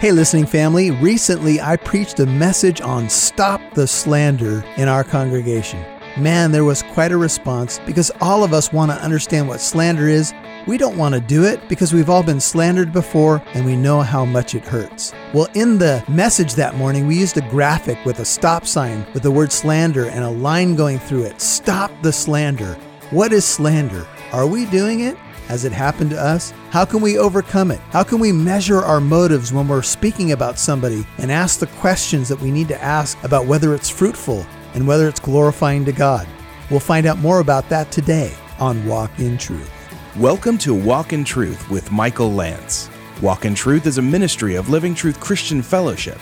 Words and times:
Hey, 0.00 0.12
listening 0.12 0.46
family, 0.46 0.92
recently 0.92 1.60
I 1.60 1.74
preached 1.74 2.20
a 2.20 2.26
message 2.26 2.80
on 2.80 3.08
Stop 3.08 3.60
the 3.74 3.88
Slander 3.88 4.64
in 4.76 4.86
our 4.86 5.02
congregation. 5.02 5.84
Man, 6.16 6.52
there 6.52 6.64
was 6.64 6.84
quite 6.84 7.10
a 7.10 7.16
response 7.16 7.80
because 7.84 8.12
all 8.20 8.44
of 8.44 8.52
us 8.52 8.72
want 8.72 8.92
to 8.92 9.02
understand 9.02 9.48
what 9.48 9.60
slander 9.60 10.06
is. 10.06 10.32
We 10.68 10.78
don't 10.78 10.96
want 10.96 11.16
to 11.16 11.20
do 11.20 11.42
it 11.42 11.68
because 11.68 11.92
we've 11.92 12.08
all 12.08 12.22
been 12.22 12.38
slandered 12.38 12.92
before 12.92 13.42
and 13.54 13.66
we 13.66 13.74
know 13.74 14.00
how 14.02 14.24
much 14.24 14.54
it 14.54 14.64
hurts. 14.64 15.12
Well, 15.34 15.48
in 15.54 15.78
the 15.78 16.04
message 16.06 16.54
that 16.54 16.76
morning, 16.76 17.08
we 17.08 17.18
used 17.18 17.36
a 17.36 17.50
graphic 17.50 17.98
with 18.04 18.20
a 18.20 18.24
stop 18.24 18.66
sign 18.66 19.04
with 19.14 19.24
the 19.24 19.32
word 19.32 19.50
slander 19.50 20.08
and 20.10 20.22
a 20.22 20.30
line 20.30 20.76
going 20.76 21.00
through 21.00 21.24
it. 21.24 21.40
Stop 21.40 21.90
the 22.02 22.12
slander. 22.12 22.74
What 23.10 23.32
is 23.32 23.44
slander? 23.44 24.06
Are 24.30 24.46
we 24.46 24.64
doing 24.66 25.00
it? 25.00 25.16
Has 25.48 25.64
it 25.64 25.72
happened 25.72 26.10
to 26.10 26.22
us? 26.22 26.52
How 26.68 26.84
can 26.84 27.00
we 27.00 27.16
overcome 27.16 27.70
it? 27.70 27.80
How 27.88 28.02
can 28.02 28.18
we 28.18 28.32
measure 28.32 28.80
our 28.80 29.00
motives 29.00 29.50
when 29.50 29.66
we're 29.66 29.80
speaking 29.80 30.32
about 30.32 30.58
somebody 30.58 31.06
and 31.16 31.32
ask 31.32 31.58
the 31.58 31.68
questions 31.78 32.28
that 32.28 32.38
we 32.38 32.50
need 32.50 32.68
to 32.68 32.82
ask 32.82 33.16
about 33.24 33.46
whether 33.46 33.74
it's 33.74 33.88
fruitful 33.88 34.44
and 34.74 34.86
whether 34.86 35.08
it's 35.08 35.20
glorifying 35.20 35.86
to 35.86 35.92
God? 35.92 36.28
We'll 36.70 36.80
find 36.80 37.06
out 37.06 37.16
more 37.16 37.40
about 37.40 37.66
that 37.70 37.90
today 37.90 38.34
on 38.60 38.84
Walk 38.84 39.10
in 39.18 39.38
Truth. 39.38 39.72
Welcome 40.18 40.58
to 40.58 40.74
Walk 40.74 41.14
in 41.14 41.24
Truth 41.24 41.70
with 41.70 41.90
Michael 41.90 42.30
Lance. 42.30 42.90
Walk 43.22 43.46
in 43.46 43.54
Truth 43.54 43.86
is 43.86 43.96
a 43.96 44.02
ministry 44.02 44.54
of 44.56 44.68
Living 44.68 44.94
Truth 44.94 45.18
Christian 45.18 45.62
Fellowship. 45.62 46.18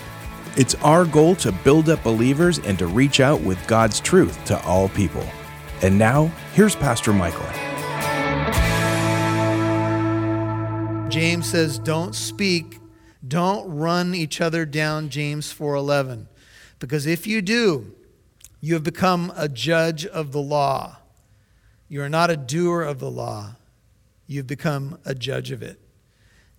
It's 0.55 0.75
our 0.75 1.03
goal 1.03 1.35
to 1.35 1.51
build 1.51 1.89
up 1.89 2.01
believers 2.01 2.59
and 2.59 2.79
to 2.79 2.87
reach 2.87 3.19
out 3.19 3.41
with 3.41 3.67
God's 3.67 3.99
truth 3.99 4.41
to 4.45 4.57
all 4.63 4.87
people. 4.87 5.27
And 5.81 5.99
now, 5.99 6.27
here's 6.53 6.77
Pastor 6.77 7.11
Michael. 7.11 7.66
James 11.19 11.49
says, 11.49 11.79
"Don't 11.79 12.13
speak, 12.13 12.79
don't 13.27 13.67
run 13.67 14.13
each 14.13 14.39
other 14.39 14.67
down." 14.67 15.09
James 15.09 15.51
4:11. 15.51 16.27
Because 16.77 17.07
if 17.07 17.25
you 17.25 17.41
do, 17.41 17.95
you 18.61 18.75
have 18.75 18.83
become 18.83 19.33
a 19.35 19.49
judge 19.49 20.05
of 20.05 20.31
the 20.31 20.39
law. 20.39 20.99
You 21.89 22.03
are 22.03 22.09
not 22.09 22.29
a 22.29 22.37
doer 22.37 22.83
of 22.83 22.99
the 22.99 23.09
law. 23.09 23.55
You've 24.27 24.45
become 24.45 24.99
a 25.05 25.15
judge 25.15 25.49
of 25.49 25.63
it. 25.63 25.79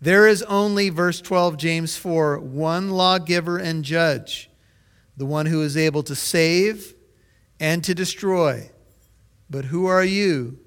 There 0.00 0.27
is 0.27 0.42
only, 0.42 0.88
verse 0.88 1.20
12, 1.20 1.56
James 1.56 1.94
4, 1.94 2.41
one 2.41 2.91
lawgiver 2.91 3.58
and 3.58 3.84
judge, 3.84 4.50
the 5.16 5.27
one 5.27 5.47
who 5.47 5.62
is 5.62 5.77
able 5.77 6.02
to 6.02 6.16
save 6.16 6.97
and 7.60 7.84
to 7.84 7.94
destroy. 7.94 8.72
But 9.48 9.66
who 9.66 9.86
are 9.86 10.04
you 10.04 10.58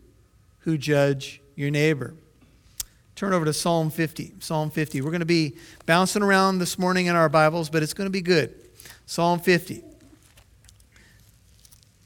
who 0.60 0.78
judge 0.78 1.42
your 1.58 1.72
neighbor? 1.72 2.16
Turn 3.22 3.34
over 3.34 3.46
to 3.46 3.54
Psalm 3.54 3.92
50. 3.92 4.34
Psalm 4.40 4.72
50. 4.72 5.02
We're 5.02 5.12
going 5.12 5.20
to 5.20 5.28
be 5.28 5.56
bouncing 5.86 6.24
around 6.24 6.58
this 6.58 6.80
morning 6.80 7.06
in 7.06 7.16
our 7.16 7.30
Bibles, 7.30 7.70
but 7.70 7.84
it's 7.84 7.94
going 7.94 8.08
to 8.08 8.12
be 8.12 8.24
good. 8.24 8.52
Psalm 9.06 9.40
50. 9.40 9.84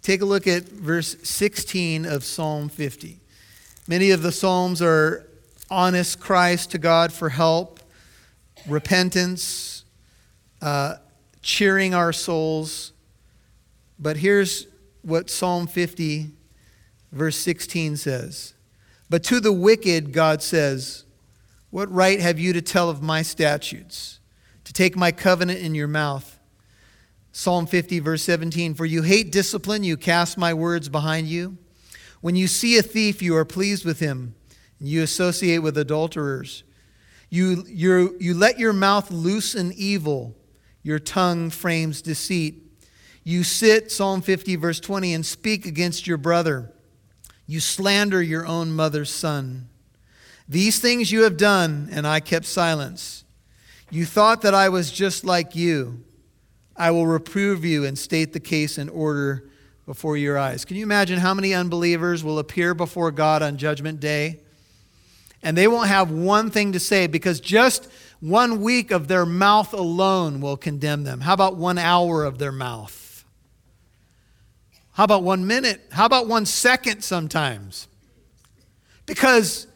Take 0.02 0.20
a 0.20 0.26
look 0.26 0.46
at 0.46 0.64
verse 0.64 1.16
16 1.24 2.06
of 2.06 2.26
Psalm 2.26 2.68
50. 2.68 3.22
Many 3.88 4.12
of 4.12 4.24
the 4.24 4.32
Psalms 4.34 4.82
are 4.82 5.26
honest 5.72 6.20
cries 6.20 6.68
to 6.68 6.78
God 6.78 7.14
for 7.14 7.30
help, 7.30 7.80
repentance, 8.68 9.86
uh, 10.62 10.96
cheering 11.42 11.94
our 11.94 12.12
souls. 12.12 12.92
But 13.98 14.18
here's 14.18 14.68
what 15.02 15.30
Psalm 15.30 15.66
50, 15.68 16.32
verse 17.14 17.38
16 17.38 17.96
says. 17.96 18.54
But 19.10 19.24
to 19.26 19.40
the 19.40 19.54
wicked, 19.54 20.12
God 20.12 20.44
says, 20.44 21.05
what 21.76 21.92
right 21.92 22.22
have 22.22 22.40
you 22.40 22.54
to 22.54 22.62
tell 22.62 22.90
of 22.90 23.02
my 23.02 23.22
statutes, 23.22 24.22
to 24.64 24.72
take 24.72 24.95
my 24.95 25.12
covenant 25.12 25.59
in 25.59 25.76
your 25.76 25.90
mouth? 25.90 26.40
Psalm 27.34 27.66
50, 27.66 28.00
verse 28.00 28.23
17 28.23 28.76
For 28.76 28.86
you 28.86 29.02
hate 29.02 29.30
discipline, 29.30 29.84
you 29.84 29.98
cast 29.98 30.38
my 30.38 30.53
words 30.53 30.88
behind 30.88 31.28
you. 31.28 31.58
When 32.22 32.38
you 32.38 32.47
see 32.47 32.78
a 32.78 32.81
thief, 32.81 33.22
you 33.22 33.36
are 33.36 33.44
pleased 33.44 33.84
with 33.84 34.00
him, 34.00 34.36
and 34.80 34.88
you 34.88 35.03
associate 35.03 35.58
with 35.58 35.78
adulterers. 35.78 36.63
You, 37.30 37.66
you, 37.68 38.16
you 38.22 38.36
let 38.36 38.57
your 38.57 38.72
mouth 38.72 39.12
loosen 39.12 39.74
evil, 39.75 40.34
your 40.81 41.00
tongue 41.00 41.50
frames 41.50 42.02
deceit. 42.02 42.56
You 43.25 43.44
sit, 43.44 43.92
Psalm 43.92 44.22
50, 44.22 44.56
verse 44.56 44.80
20, 44.80 45.13
and 45.13 45.25
speak 45.25 45.66
against 45.66 46.07
your 46.07 46.16
brother. 46.16 46.72
You 47.46 47.59
slander 47.59 48.24
your 48.24 48.47
own 48.47 48.72
mother's 48.72 49.13
son. 49.13 49.68
These 50.47 50.79
things 50.79 51.11
you 51.11 51.23
have 51.23 51.38
done, 51.38 51.89
and 51.91 52.06
I 52.06 52.19
kept 52.19 52.45
silence. 52.45 53.23
You 53.89 54.06
thought 54.06 54.41
that 54.41 54.53
I 54.53 54.69
was 54.69 54.91
just 54.91 55.25
like 55.25 55.56
you. 55.56 56.03
I 56.75 56.91
will 56.91 57.07
reprove 57.07 57.63
you 57.63 57.85
and 57.85 57.97
state 57.97 58.33
the 58.33 58.39
case 58.39 58.78
in 58.78 58.89
order 58.89 59.50
before 59.85 60.17
your 60.17 60.38
eyes. 60.38 60.66
Can 60.66 60.78
you 60.78 60.83
imagine 60.83 61.19
how 61.19 61.33
many 61.33 61.53
unbelievers 61.53 62.23
will 62.23 62.39
appear 62.39 62.73
before 62.73 63.11
God 63.11 63.41
on 63.41 63.57
Judgment 63.57 64.00
Day? 64.00 64.41
And 65.41 65.56
they 65.56 65.67
won't 65.67 65.88
have 65.88 66.11
one 66.11 66.50
thing 66.50 66.72
to 66.73 66.79
say 66.79 67.07
because 67.07 67.39
just 67.39 67.88
one 68.19 68.62
week 68.62 68.91
of 68.91 69.07
their 69.07 69.25
mouth 69.25 69.73
alone 69.73 70.41
will 70.41 70.57
condemn 70.57 71.03
them. 71.03 71.22
How 71.22 71.33
about 71.33 71.56
one 71.56 71.77
hour 71.77 72.23
of 72.23 72.39
their 72.39 72.51
mouth? 72.51 73.23
How 74.94 75.03
about 75.03 75.23
one 75.23 75.45
minute? 75.45 75.81
How 75.91 76.06
about 76.06 76.27
one 76.27 76.45
second 76.45 77.03
sometimes? 77.03 77.88
Because 79.06 79.67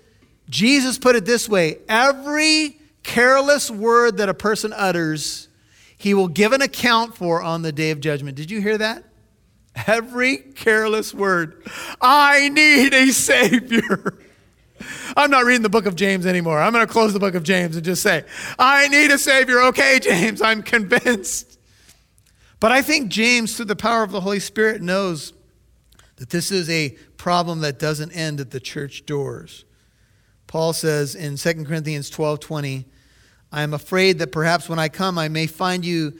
Jesus 0.50 0.98
put 0.98 1.16
it 1.16 1.26
this 1.26 1.48
way 1.48 1.78
every 1.88 2.80
careless 3.04 3.72
word 3.72 4.18
that 4.18 4.30
a 4.30 4.34
person 4.34 4.74
utters, 4.74 5.48
he 5.98 6.14
will 6.14 6.28
give 6.28 6.52
an 6.52 6.62
account 6.62 7.16
for 7.16 7.42
on 7.42 7.62
the 7.62 7.72
day 7.72 7.92
of 7.92 8.00
judgment. 8.00 8.36
Did 8.36 8.52
you 8.52 8.62
hear 8.62 8.78
that? 8.78 9.04
Every 9.88 10.38
careless 10.38 11.14
word. 11.14 11.64
I 12.02 12.50
need 12.50 12.94
a 12.94 13.12
Savior. 13.12 14.18
I'm 15.18 15.30
not 15.30 15.46
reading 15.46 15.62
the 15.62 15.70
book 15.70 15.86
of 15.86 15.96
James 15.96 16.26
anymore. 16.26 16.60
I'm 16.60 16.74
going 16.74 16.86
to 16.86 16.92
close 16.92 17.14
the 17.14 17.20
book 17.20 17.36
of 17.36 17.44
James 17.44 17.76
and 17.76 17.86
just 17.86 18.02
say, 18.02 18.24
I 18.58 18.88
need 18.88 19.12
a 19.12 19.18
Savior. 19.18 19.62
Okay, 19.64 20.00
James, 20.00 20.42
I'm 20.42 20.64
convinced. 20.64 21.60
But 22.60 22.72
I 22.72 22.81
think 22.81 23.10
James, 23.10 23.56
through 23.56 23.66
the 23.66 23.76
power 23.76 24.04
of 24.04 24.12
the 24.12 24.22
Holy 24.22 24.40
Spirit, 24.40 24.81
knows 24.81 25.34
that 26.18 26.30
this 26.30 26.52
is 26.52 26.70
a 26.70 26.90
problem 27.18 27.60
that 27.62 27.80
doesn't 27.80 28.12
end 28.12 28.40
at 28.40 28.52
the 28.52 28.60
church 28.60 29.06
doors. 29.06 29.66
Paul 30.50 30.74
says 30.74 31.14
in 31.14 31.38
2 31.38 31.68
Corinthians 31.68 32.10
12:20, 32.10 32.86
I 33.52 33.62
am 33.62 33.72
afraid 33.72 34.18
that 34.18 34.32
perhaps 34.32 34.68
when 34.68 34.80
I 34.80 34.90
come, 34.90 35.20
I 35.20 35.30
may 35.30 35.46
find 35.46 35.86
you 35.86 36.18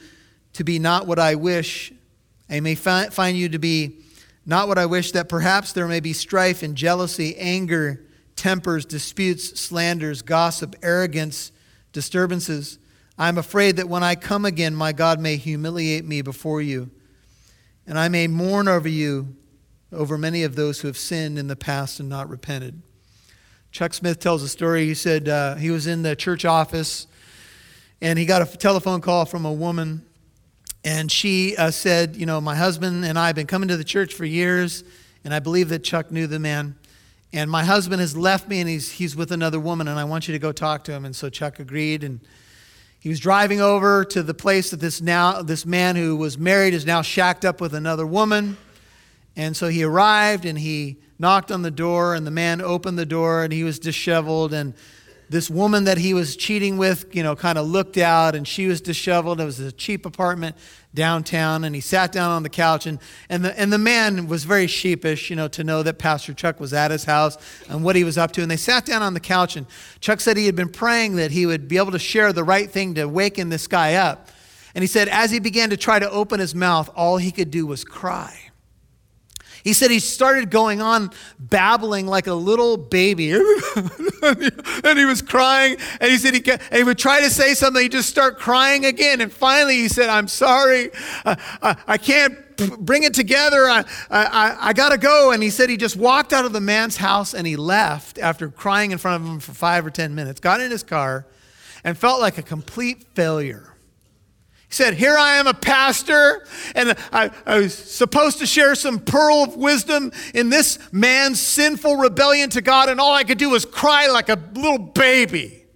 to 0.52 0.62
be 0.62 0.78
not 0.78 1.08
what 1.08 1.18
I 1.18 1.34
wish. 1.34 1.92
I 2.48 2.60
may 2.60 2.76
fi- 2.76 3.08
find 3.08 3.36
you 3.36 3.48
to 3.48 3.58
be 3.58 3.96
not 4.46 4.68
what 4.68 4.78
I 4.78 4.86
wish, 4.86 5.10
that 5.12 5.28
perhaps 5.28 5.72
there 5.72 5.88
may 5.88 5.98
be 5.98 6.12
strife 6.12 6.62
and 6.62 6.76
jealousy, 6.76 7.36
anger, 7.38 8.04
tempers, 8.36 8.84
disputes, 8.84 9.60
slanders, 9.60 10.22
gossip, 10.22 10.76
arrogance, 10.80 11.50
disturbances. 11.92 12.78
I 13.18 13.28
am 13.28 13.36
afraid 13.36 13.76
that 13.78 13.88
when 13.88 14.04
I 14.04 14.14
come 14.14 14.44
again, 14.44 14.76
my 14.76 14.92
God 14.92 15.18
may 15.18 15.38
humiliate 15.38 16.04
me 16.04 16.22
before 16.22 16.62
you, 16.62 16.92
and 17.84 17.98
I 17.98 18.08
may 18.08 18.28
mourn 18.28 18.68
over 18.68 18.88
you, 18.88 19.34
over 19.92 20.16
many 20.16 20.44
of 20.44 20.54
those 20.54 20.80
who 20.80 20.86
have 20.86 20.96
sinned 20.96 21.36
in 21.36 21.48
the 21.48 21.56
past 21.56 21.98
and 21.98 22.08
not 22.08 22.28
repented. 22.28 22.80
Chuck 23.72 23.94
Smith 23.94 24.18
tells 24.18 24.42
a 24.42 24.48
story. 24.48 24.86
He 24.86 24.94
said 24.94 25.28
uh, 25.28 25.54
he 25.54 25.70
was 25.70 25.86
in 25.86 26.02
the 26.02 26.16
church 26.16 26.44
office 26.44 27.06
and 28.00 28.18
he 28.18 28.24
got 28.24 28.42
a 28.42 28.56
telephone 28.56 29.00
call 29.00 29.26
from 29.26 29.44
a 29.44 29.52
woman. 29.52 30.04
And 30.84 31.10
she 31.12 31.56
uh, 31.56 31.70
said, 31.70 32.16
You 32.16 32.26
know, 32.26 32.40
my 32.40 32.56
husband 32.56 33.04
and 33.04 33.18
I 33.18 33.26
have 33.26 33.36
been 33.36 33.46
coming 33.46 33.68
to 33.68 33.76
the 33.76 33.84
church 33.84 34.14
for 34.14 34.24
years, 34.24 34.82
and 35.24 35.34
I 35.34 35.38
believe 35.38 35.68
that 35.68 35.84
Chuck 35.84 36.10
knew 36.10 36.26
the 36.26 36.38
man. 36.38 36.76
And 37.32 37.50
my 37.50 37.62
husband 37.62 38.00
has 38.00 38.16
left 38.16 38.48
me 38.48 38.60
and 38.60 38.68
he's, 38.68 38.90
he's 38.90 39.14
with 39.14 39.30
another 39.30 39.60
woman, 39.60 39.86
and 39.86 40.00
I 40.00 40.04
want 40.04 40.26
you 40.26 40.32
to 40.32 40.38
go 40.38 40.50
talk 40.50 40.82
to 40.84 40.92
him. 40.92 41.04
And 41.04 41.14
so 41.14 41.28
Chuck 41.28 41.60
agreed. 41.60 42.02
And 42.02 42.20
he 42.98 43.08
was 43.08 43.20
driving 43.20 43.60
over 43.60 44.04
to 44.06 44.22
the 44.22 44.34
place 44.34 44.70
that 44.70 44.80
this, 44.80 45.00
now, 45.00 45.42
this 45.42 45.64
man 45.64 45.94
who 45.94 46.16
was 46.16 46.38
married 46.38 46.74
is 46.74 46.84
now 46.84 47.02
shacked 47.02 47.44
up 47.44 47.60
with 47.60 47.74
another 47.74 48.06
woman. 48.06 48.56
And 49.40 49.56
so 49.56 49.68
he 49.68 49.82
arrived 49.82 50.44
and 50.44 50.58
he 50.58 50.98
knocked 51.18 51.50
on 51.50 51.62
the 51.62 51.70
door, 51.70 52.14
and 52.14 52.26
the 52.26 52.30
man 52.30 52.60
opened 52.60 52.98
the 52.98 53.06
door, 53.06 53.42
and 53.42 53.50
he 53.50 53.64
was 53.64 53.78
disheveled. 53.78 54.52
And 54.52 54.74
this 55.30 55.48
woman 55.48 55.84
that 55.84 55.96
he 55.96 56.12
was 56.12 56.36
cheating 56.36 56.76
with, 56.76 57.06
you 57.16 57.22
know, 57.22 57.34
kind 57.34 57.56
of 57.56 57.66
looked 57.66 57.96
out, 57.96 58.34
and 58.34 58.46
she 58.46 58.66
was 58.66 58.82
disheveled. 58.82 59.40
It 59.40 59.46
was 59.46 59.58
a 59.58 59.72
cheap 59.72 60.04
apartment 60.04 60.56
downtown, 60.92 61.64
and 61.64 61.74
he 61.74 61.80
sat 61.80 62.12
down 62.12 62.30
on 62.30 62.42
the 62.42 62.50
couch, 62.50 62.84
and, 62.84 62.98
and, 63.30 63.42
the, 63.42 63.58
and 63.58 63.72
the 63.72 63.78
man 63.78 64.28
was 64.28 64.44
very 64.44 64.66
sheepish, 64.66 65.30
you 65.30 65.36
know, 65.36 65.48
to 65.48 65.64
know 65.64 65.82
that 65.84 65.98
Pastor 65.98 66.34
Chuck 66.34 66.60
was 66.60 66.74
at 66.74 66.90
his 66.90 67.04
house 67.04 67.38
and 67.70 67.82
what 67.82 67.96
he 67.96 68.04
was 68.04 68.18
up 68.18 68.32
to. 68.32 68.42
And 68.42 68.50
they 68.50 68.58
sat 68.58 68.84
down 68.84 69.00
on 69.00 69.14
the 69.14 69.20
couch, 69.20 69.56
and 69.56 69.66
Chuck 70.00 70.20
said 70.20 70.36
he 70.36 70.44
had 70.44 70.56
been 70.56 70.68
praying 70.68 71.16
that 71.16 71.30
he 71.30 71.46
would 71.46 71.66
be 71.66 71.78
able 71.78 71.92
to 71.92 71.98
share 71.98 72.34
the 72.34 72.44
right 72.44 72.70
thing 72.70 72.94
to 72.96 73.06
waken 73.06 73.48
this 73.48 73.66
guy 73.66 73.94
up. 73.94 74.28
And 74.74 74.82
he 74.82 74.86
said, 74.86 75.08
as 75.08 75.30
he 75.30 75.40
began 75.40 75.70
to 75.70 75.78
try 75.78 75.98
to 75.98 76.10
open 76.10 76.40
his 76.40 76.54
mouth, 76.54 76.90
all 76.94 77.16
he 77.16 77.32
could 77.32 77.50
do 77.50 77.66
was 77.66 77.84
cry. 77.84 78.49
He 79.64 79.72
said 79.72 79.90
he 79.90 79.98
started 79.98 80.50
going 80.50 80.80
on 80.80 81.10
babbling 81.38 82.06
like 82.06 82.26
a 82.26 82.34
little 82.34 82.76
baby. 82.76 83.32
and 84.22 84.98
he 84.98 85.04
was 85.04 85.22
crying. 85.22 85.76
And 86.00 86.10
he 86.10 86.18
said 86.18 86.34
he, 86.34 86.76
he 86.76 86.84
would 86.84 86.98
try 86.98 87.20
to 87.20 87.30
say 87.30 87.54
something. 87.54 87.82
He'd 87.82 87.92
just 87.92 88.08
start 88.08 88.38
crying 88.38 88.84
again. 88.86 89.20
And 89.20 89.32
finally 89.32 89.76
he 89.76 89.88
said, 89.88 90.08
I'm 90.08 90.28
sorry. 90.28 90.90
I, 91.24 91.36
I, 91.62 91.76
I 91.86 91.98
can't 91.98 92.56
bring 92.78 93.02
it 93.02 93.14
together. 93.14 93.68
I, 93.68 93.84
I, 94.10 94.56
I 94.60 94.72
got 94.72 94.90
to 94.90 94.98
go. 94.98 95.32
And 95.32 95.42
he 95.42 95.50
said 95.50 95.70
he 95.70 95.76
just 95.76 95.96
walked 95.96 96.32
out 96.32 96.44
of 96.44 96.52
the 96.52 96.60
man's 96.60 96.96
house 96.96 97.34
and 97.34 97.46
he 97.46 97.56
left 97.56 98.18
after 98.18 98.48
crying 98.48 98.92
in 98.92 98.98
front 98.98 99.22
of 99.22 99.28
him 99.28 99.40
for 99.40 99.52
five 99.52 99.84
or 99.84 99.90
10 99.90 100.14
minutes, 100.14 100.40
got 100.40 100.60
in 100.60 100.70
his 100.70 100.82
car, 100.82 101.26
and 101.84 101.96
felt 101.96 102.20
like 102.20 102.38
a 102.38 102.42
complete 102.42 103.04
failure. 103.14 103.69
He 104.70 104.76
said, 104.76 104.94
Here 104.94 105.16
I 105.16 105.34
am, 105.34 105.48
a 105.48 105.54
pastor, 105.54 106.46
and 106.76 106.96
I, 107.12 107.32
I, 107.44 107.58
was 107.58 107.74
supposed 107.74 108.38
to 108.38 108.46
share 108.46 108.76
some 108.76 109.00
pearl 109.00 109.42
of 109.42 109.56
wisdom 109.56 110.12
in 110.32 110.48
this 110.48 110.78
man's 110.92 111.40
sinful 111.40 111.96
rebellion 111.96 112.50
to 112.50 112.60
God, 112.60 112.88
and 112.88 113.00
all 113.00 113.12
I 113.12 113.24
could 113.24 113.36
do 113.36 113.50
was 113.50 113.64
cry 113.64 114.06
like 114.06 114.28
a 114.28 114.38
little 114.54 114.78
baby. 114.78 115.66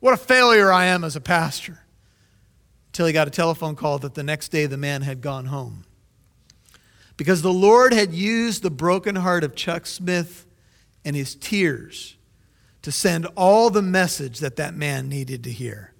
What 0.00 0.12
a 0.12 0.18
failure 0.18 0.70
I 0.70 0.84
am 0.84 1.02
as 1.02 1.16
a 1.16 1.20
pastor. 1.20 1.80
Until 2.88 3.06
he 3.06 3.14
got 3.14 3.26
a 3.26 3.30
telephone 3.30 3.74
call 3.74 3.98
that 4.00 4.12
the 4.12 4.22
next 4.22 4.50
day 4.50 4.66
the 4.66 4.76
man 4.76 5.00
had 5.00 5.22
gone 5.22 5.46
home. 5.46 5.86
Because 7.16 7.40
the 7.40 7.52
Lord 7.52 7.94
had 7.94 8.12
used 8.12 8.62
the 8.62 8.70
broken 8.70 9.16
heart 9.16 9.44
of 9.44 9.54
Chuck 9.54 9.86
Smith 9.86 10.44
and 11.06 11.16
his 11.16 11.34
tears 11.34 12.16
to 12.82 12.92
send 12.92 13.26
all 13.34 13.70
the 13.70 13.80
message 13.80 14.40
that 14.40 14.56
that 14.56 14.74
man 14.74 15.08
needed 15.08 15.42
to 15.44 15.50
hear. 15.50 15.91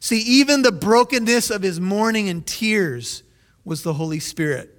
See, 0.00 0.20
even 0.20 0.62
the 0.62 0.72
brokenness 0.72 1.50
of 1.50 1.62
his 1.62 1.80
mourning 1.80 2.28
and 2.28 2.46
tears 2.46 3.22
was 3.64 3.82
the 3.82 3.94
Holy 3.94 4.20
Spirit. 4.20 4.74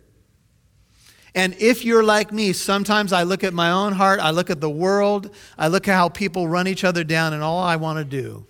And 1.36 1.56
if 1.60 1.86
you're 1.86 2.04
like 2.04 2.32
me, 2.32 2.54
sometimes 2.54 3.14
I 3.14 3.24
look 3.24 3.44
at 3.44 3.54
my 3.54 3.72
own 3.72 3.94
heart, 3.94 4.20
I 4.20 4.32
look 4.32 4.50
at 4.50 4.62
the 4.62 4.70
world, 4.70 5.30
I 5.58 5.68
look 5.68 5.88
at 5.88 5.96
how 5.96 6.10
people 6.10 6.48
run 6.48 6.68
each 6.68 6.84
other 6.84 7.04
down, 7.04 7.34
and 7.34 7.44
all 7.44 7.60
I 7.60 7.76
want 7.76 8.00
to 8.00 8.06
do, 8.06 8.48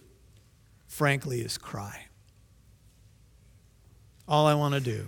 frankly, 0.88 1.42
is 1.42 1.58
cry. 1.58 2.06
All 4.28 4.48
I 4.48 4.54
want 4.54 4.76
to 4.76 4.80
do 4.80 5.08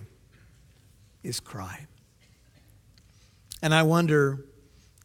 is 1.23 1.39
cry. 1.39 1.87
And 3.61 3.73
I 3.73 3.83
wonder 3.83 4.45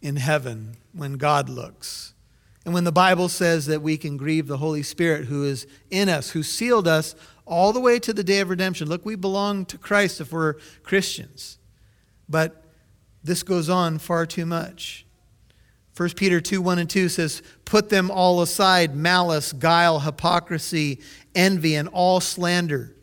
in 0.02 0.16
heaven 0.16 0.76
when 0.92 1.18
God 1.18 1.48
looks 1.48 2.14
and 2.66 2.74
when 2.74 2.82
the 2.82 2.90
Bible 2.90 3.28
says 3.28 3.66
that 3.66 3.80
we 3.80 3.96
can 3.96 4.16
grieve 4.16 4.48
the 4.48 4.56
Holy 4.56 4.82
Spirit 4.82 5.26
who 5.26 5.44
is 5.44 5.68
in 5.88 6.08
us, 6.08 6.30
who 6.30 6.42
sealed 6.42 6.88
us 6.88 7.14
all 7.46 7.72
the 7.72 7.78
way 7.78 8.00
to 8.00 8.12
the 8.12 8.24
day 8.24 8.40
of 8.40 8.50
redemption. 8.50 8.88
Look, 8.88 9.06
we 9.06 9.14
belong 9.14 9.66
to 9.66 9.78
Christ 9.78 10.20
if 10.20 10.32
we're 10.32 10.54
Christians. 10.82 11.58
But 12.28 12.64
this 13.22 13.44
goes 13.44 13.68
on 13.70 13.98
far 13.98 14.26
too 14.26 14.46
much. 14.46 15.06
1 15.96 16.10
Peter 16.10 16.40
2 16.40 16.60
1 16.60 16.80
and 16.80 16.90
2 16.90 17.08
says, 17.08 17.40
Put 17.64 17.88
them 17.88 18.10
all 18.10 18.42
aside 18.42 18.96
malice, 18.96 19.52
guile, 19.52 20.00
hypocrisy, 20.00 20.98
envy, 21.36 21.76
and 21.76 21.88
all 21.92 22.18
slander. 22.18 22.96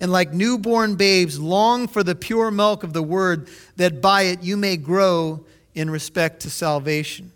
And 0.00 0.12
like 0.12 0.32
newborn 0.32 0.94
babes, 0.94 1.40
long 1.40 1.88
for 1.88 2.04
the 2.04 2.14
pure 2.14 2.52
milk 2.52 2.84
of 2.84 2.92
the 2.92 3.02
word, 3.02 3.48
that 3.74 4.00
by 4.00 4.22
it 4.22 4.44
you 4.44 4.56
may 4.56 4.76
grow 4.76 5.44
in 5.74 5.90
respect 5.90 6.42
to 6.42 6.50
salvation. 6.50 7.32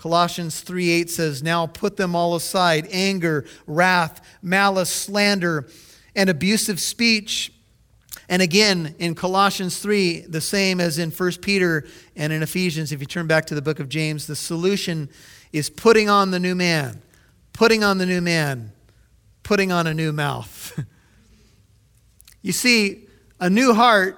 Colossians 0.00 0.62
3 0.62 0.88
8 0.88 1.10
says, 1.10 1.42
Now 1.42 1.66
put 1.66 1.98
them 1.98 2.16
all 2.16 2.34
aside 2.34 2.88
anger, 2.90 3.44
wrath, 3.66 4.26
malice, 4.40 4.88
slander, 4.88 5.68
and 6.16 6.30
abusive 6.30 6.80
speech. 6.80 7.52
And 8.26 8.40
again, 8.40 8.94
in 8.98 9.14
Colossians 9.14 9.78
3, 9.78 10.20
the 10.20 10.40
same 10.40 10.80
as 10.80 10.98
in 10.98 11.10
1 11.10 11.32
Peter 11.42 11.86
and 12.16 12.32
in 12.32 12.42
Ephesians, 12.42 12.92
if 12.92 13.00
you 13.00 13.06
turn 13.06 13.26
back 13.26 13.44
to 13.46 13.54
the 13.54 13.60
book 13.60 13.78
of 13.78 13.90
James, 13.90 14.26
the 14.26 14.36
solution 14.36 15.10
is 15.52 15.68
putting 15.68 16.08
on 16.08 16.30
the 16.30 16.40
new 16.40 16.54
man, 16.54 17.02
putting 17.52 17.84
on 17.84 17.98
the 17.98 18.06
new 18.06 18.22
man, 18.22 18.72
putting 19.42 19.70
on 19.70 19.86
a 19.86 19.92
new 19.92 20.14
mouth. 20.14 20.82
you 22.40 22.52
see, 22.52 23.06
a 23.38 23.50
new 23.50 23.74
heart 23.74 24.16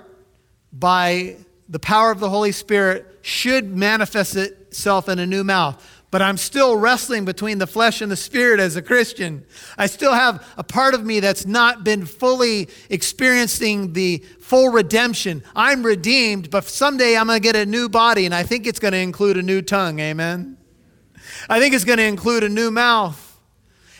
by 0.72 1.38
the 1.68 1.80
power 1.80 2.12
of 2.12 2.20
the 2.20 2.30
Holy 2.30 2.52
Spirit 2.52 3.18
should 3.22 3.74
manifest 3.74 4.36
it 4.36 4.61
itself 4.72 5.06
in 5.06 5.18
a 5.18 5.26
new 5.26 5.44
mouth. 5.44 5.76
But 6.10 6.22
I'm 6.22 6.38
still 6.38 6.76
wrestling 6.76 7.26
between 7.26 7.58
the 7.58 7.66
flesh 7.66 8.00
and 8.00 8.10
the 8.10 8.16
spirit 8.16 8.58
as 8.58 8.74
a 8.74 8.82
Christian. 8.82 9.44
I 9.76 9.86
still 9.86 10.14
have 10.14 10.46
a 10.56 10.64
part 10.64 10.94
of 10.94 11.04
me 11.04 11.20
that's 11.20 11.46
not 11.46 11.84
been 11.84 12.06
fully 12.06 12.68
experiencing 12.88 13.92
the 13.92 14.18
full 14.40 14.70
redemption. 14.70 15.42
I'm 15.54 15.82
redeemed, 15.82 16.50
but 16.50 16.64
someday 16.64 17.16
I'm 17.16 17.26
going 17.26 17.40
to 17.40 17.42
get 17.42 17.56
a 17.56 17.64
new 17.64 17.88
body, 17.88 18.26
and 18.26 18.34
I 18.34 18.42
think 18.42 18.66
it's 18.66 18.78
going 18.78 18.92
to 18.92 18.98
include 18.98 19.36
a 19.36 19.42
new 19.42 19.62
tongue. 19.62 20.00
Amen? 20.00 20.56
I 21.48 21.60
think 21.60 21.74
it's 21.74 21.84
going 21.84 21.98
to 21.98 22.04
include 22.04 22.44
a 22.44 22.48
new 22.48 22.70
mouth. 22.70 23.28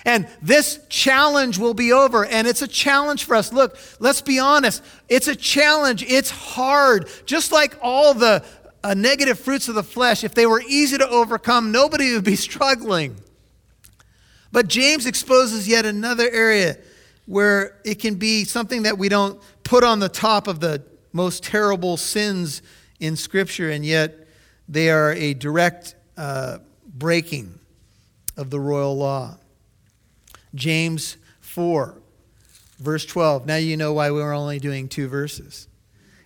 And 0.05 0.27
this 0.43 0.81
challenge 0.89 1.59
will 1.59 1.75
be 1.75 1.93
over. 1.93 2.27
And 2.27 2.47
it's 2.47 2.63
a 2.63 2.69
challenge 2.69 3.25
for 3.25 3.37
us. 3.37 3.53
Look, 3.53 3.79
let's 4.01 4.21
be 4.21 4.39
honest. 4.39 4.83
It's 5.09 5.29
a 5.29 5.37
challenge. 5.37 6.03
It's 6.03 6.31
hard. 6.31 7.09
Just 7.25 7.53
like 7.53 7.79
all 7.81 8.13
the 8.13 8.45
uh, 8.85 8.95
negative 8.95 9.39
fruits 9.39 9.69
of 9.69 9.75
the 9.75 9.83
flesh, 9.83 10.25
if 10.25 10.35
they 10.35 10.47
were 10.47 10.63
easy 10.67 10.99
to 10.99 11.09
overcome, 11.09 11.73
nobody 11.73 12.15
would 12.15 12.25
be 12.25 12.37
struggling. 12.49 13.17
But 14.51 14.69
James 14.69 15.07
exposes 15.07 15.67
yet 15.67 15.87
another 15.87 16.29
area 16.31 16.77
where 17.27 17.79
it 17.85 17.97
can 17.97 18.17
be 18.17 18.45
something 18.45 18.83
that 18.83 18.99
we 18.99 19.09
don't 19.09 19.41
put 19.65 19.85
on 19.85 20.01
the 20.01 20.09
top 20.09 20.49
of 20.49 20.61
the 20.61 20.83
most 21.13 21.45
terrible 21.45 21.97
sins 21.97 22.63
in 23.01 23.17
Scripture, 23.17 23.71
and 23.71 23.85
yet 23.85 24.27
they 24.69 24.91
are 24.91 25.13
a 25.13 25.35
direct 25.35 25.95
uh, 26.17 26.59
breaking 26.87 27.59
of 28.37 28.51
the 28.51 28.61
royal 28.61 28.97
law. 28.97 29.37
James 30.55 31.17
4, 31.41 31.95
verse 32.79 33.07
12. 33.07 33.47
Now 33.47 33.57
you 33.57 33.77
know 33.77 33.93
why 33.93 34.11
we 34.11 34.21
were 34.21 34.33
only 34.33 34.59
doing 34.59 34.89
two 34.89 35.09
verses. 35.09 35.69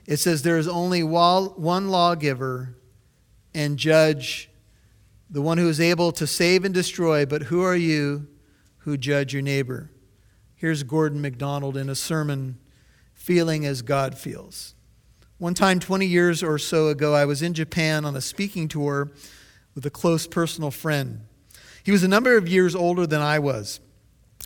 It 0.06 0.18
says, 0.18 0.42
There 0.42 0.58
is 0.58 0.68
only 0.68 1.02
one 1.02 1.88
lawgiver 1.88 2.76
and 3.54 3.76
judge, 3.76 4.50
the 5.28 5.42
one 5.42 5.58
who 5.58 5.68
is 5.68 5.80
able 5.80 6.12
to 6.12 6.26
save 6.26 6.64
and 6.64 6.72
destroy, 6.72 7.26
but 7.26 7.44
who 7.44 7.62
are 7.62 7.76
you 7.76 8.28
who 8.78 8.96
judge 8.96 9.32
your 9.32 9.42
neighbor? 9.42 9.90
Here's 10.54 10.84
Gordon 10.84 11.20
MacDonald 11.20 11.76
in 11.76 11.88
a 11.88 11.94
sermon, 11.94 12.58
Feeling 13.14 13.66
as 13.66 13.82
God 13.82 14.16
Feels. 14.16 14.74
One 15.38 15.54
time, 15.54 15.80
20 15.80 16.06
years 16.06 16.42
or 16.42 16.58
so 16.58 16.88
ago, 16.88 17.12
I 17.14 17.24
was 17.24 17.42
in 17.42 17.52
Japan 17.52 18.04
on 18.04 18.14
a 18.14 18.20
speaking 18.20 18.68
tour 18.68 19.10
with 19.74 19.84
a 19.84 19.90
close 19.90 20.26
personal 20.26 20.70
friend. 20.70 21.22
He 21.82 21.92
was 21.92 22.02
a 22.02 22.08
number 22.08 22.36
of 22.36 22.48
years 22.48 22.74
older 22.74 23.06
than 23.06 23.20
I 23.20 23.38
was. 23.38 23.80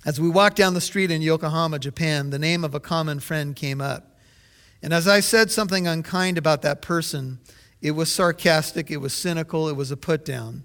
As 0.04 0.20
we 0.20 0.28
walked 0.28 0.56
down 0.56 0.74
the 0.74 0.80
street 0.80 1.10
in 1.10 1.22
Yokohama, 1.22 1.78
Japan, 1.78 2.30
the 2.30 2.38
name 2.38 2.64
of 2.64 2.74
a 2.74 2.80
common 2.80 3.20
friend 3.20 3.54
came 3.54 3.80
up. 3.80 4.09
And 4.82 4.94
as 4.94 5.06
I 5.06 5.20
said 5.20 5.50
something 5.50 5.86
unkind 5.86 6.38
about 6.38 6.62
that 6.62 6.82
person, 6.82 7.38
it 7.82 7.92
was 7.92 8.12
sarcastic, 8.12 8.90
it 8.90 8.98
was 8.98 9.12
cynical, 9.12 9.68
it 9.68 9.76
was 9.76 9.90
a 9.90 9.96
put 9.96 10.24
down. 10.24 10.64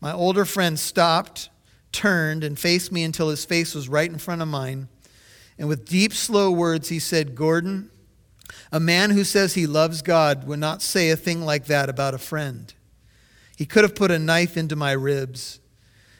My 0.00 0.12
older 0.12 0.44
friend 0.44 0.78
stopped, 0.78 1.48
turned, 1.92 2.44
and 2.44 2.58
faced 2.58 2.92
me 2.92 3.02
until 3.02 3.30
his 3.30 3.44
face 3.44 3.74
was 3.74 3.88
right 3.88 4.10
in 4.10 4.18
front 4.18 4.42
of 4.42 4.48
mine. 4.48 4.88
And 5.58 5.68
with 5.68 5.88
deep, 5.88 6.12
slow 6.12 6.50
words, 6.50 6.90
he 6.90 6.98
said, 6.98 7.34
Gordon, 7.34 7.90
a 8.70 8.80
man 8.80 9.10
who 9.10 9.24
says 9.24 9.54
he 9.54 9.66
loves 9.66 10.02
God 10.02 10.46
would 10.46 10.58
not 10.58 10.82
say 10.82 11.10
a 11.10 11.16
thing 11.16 11.42
like 11.42 11.66
that 11.66 11.88
about 11.88 12.14
a 12.14 12.18
friend. 12.18 12.72
He 13.56 13.64
could 13.64 13.84
have 13.84 13.94
put 13.94 14.10
a 14.10 14.18
knife 14.18 14.56
into 14.56 14.76
my 14.76 14.92
ribs, 14.92 15.60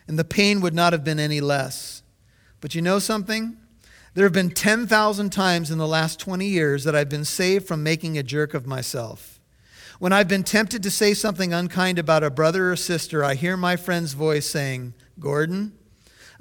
and 0.09 0.19
the 0.19 0.25
pain 0.25 0.61
would 0.63 0.75
not 0.75 0.93
have 0.93 1.05
been 1.05 1.21
any 1.21 1.41
less. 1.41 2.03
But 2.61 2.75
you 2.75 2.81
know 2.81 2.99
something? 2.99 3.59
There 4.17 4.25
have 4.25 4.33
been 4.33 4.49
10,000 4.49 5.29
times 5.29 5.71
in 5.71 5.77
the 5.77 5.87
last 5.87 6.19
20 6.21 6.47
years 6.47 6.85
that 6.85 6.97
I've 6.97 7.11
been 7.11 7.27
saved 7.27 7.69
from 7.69 7.83
making 7.83 8.17
a 8.17 8.23
jerk 8.23 8.55
of 8.55 8.67
myself. 8.67 9.39
When 9.99 10.11
I've 10.11 10.27
been 10.27 10.43
tempted 10.43 10.83
to 10.85 10.91
say 10.91 11.13
something 11.13 11.53
unkind 11.53 11.99
about 11.99 12.25
a 12.25 12.31
brother 12.31 12.73
or 12.73 12.77
sister, 12.77 13.23
I 13.23 13.35
hear 13.35 13.59
my 13.59 13.77
friend's 13.77 14.15
voice 14.15 14.47
saying, 14.47 14.95
Gordon, 15.21 15.77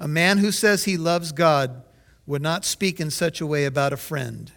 a 0.00 0.08
man 0.08 0.38
who 0.38 0.52
says 0.52 0.84
he 0.84 0.96
loves 0.96 1.32
God 1.32 1.82
would 2.24 2.40
not 2.40 2.64
speak 2.64 2.98
in 2.98 3.10
such 3.10 3.42
a 3.42 3.46
way 3.46 3.66
about 3.66 3.92
a 3.92 3.98
friend. 3.98 4.50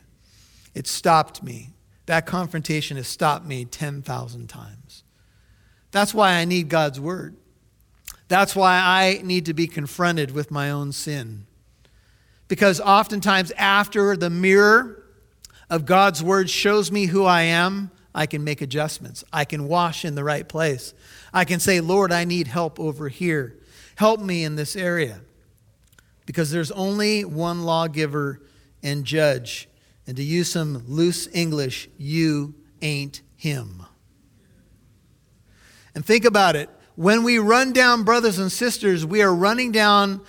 It 0.74 0.88
stopped 0.88 1.44
me. 1.44 1.72
That 2.06 2.26
confrontation 2.26 2.96
has 2.96 3.10
stopped 3.10 3.46
me 3.46 3.66
10,000 3.66 4.48
times. 4.48 5.04
That's 5.92 6.14
why 6.14 6.36
I 6.36 6.46
need 6.46 6.70
God's 6.70 7.02
word. 7.02 7.36
That's 8.30 8.56
why 8.56 8.80
I 8.80 9.20
need 9.26 9.46
to 9.48 9.54
be 9.54 9.68
confronted 9.68 10.32
with 10.32 10.52
my 10.52 10.72
own 10.72 10.94
sin. 10.94 11.48
Because 12.50 12.82
oftentimes, 12.82 13.52
after 13.52 14.18
the 14.18 14.30
mirror 14.30 15.06
of 15.70 15.86
God's 15.86 16.22
word 16.22 16.50
shows 16.50 16.92
me 16.92 17.06
who 17.06 17.24
I 17.24 17.44
am, 17.44 17.92
I 18.14 18.26
can 18.26 18.44
make 18.44 18.62
adjustments. 18.62 19.24
I 19.32 19.46
can 19.46 19.68
wash 19.68 20.04
in 20.04 20.16
the 20.16 20.24
right 20.24 20.46
place. 20.50 20.94
I 21.32 21.46
can 21.46 21.60
say, 21.60 21.80
Lord, 21.80 22.12
I 22.12 22.26
need 22.26 22.48
help 22.48 22.80
over 22.80 23.08
here. 23.08 23.56
Help 23.96 24.20
me 24.20 24.44
in 24.44 24.56
this 24.56 24.76
area. 24.76 25.22
Because 26.26 26.50
there's 26.50 26.72
only 26.72 27.24
one 27.24 27.64
lawgiver 27.64 28.42
and 28.82 29.06
judge. 29.06 29.70
And 30.08 30.18
to 30.18 30.24
use 30.24 30.52
some 30.52 30.84
loose 30.88 31.28
English, 31.32 31.88
you 32.00 32.56
ain't 32.82 33.22
him. 33.36 33.86
And 35.94 36.04
think 36.04 36.26
about 36.26 36.56
it. 36.56 36.70
When 36.96 37.24
we 37.24 37.38
run 37.38 37.74
down 37.74 38.04
brothers 38.04 38.40
and 38.40 38.52
sisters, 38.52 39.06
we 39.06 39.22
are 39.22 39.34
running 39.34 39.72
down 39.72 40.22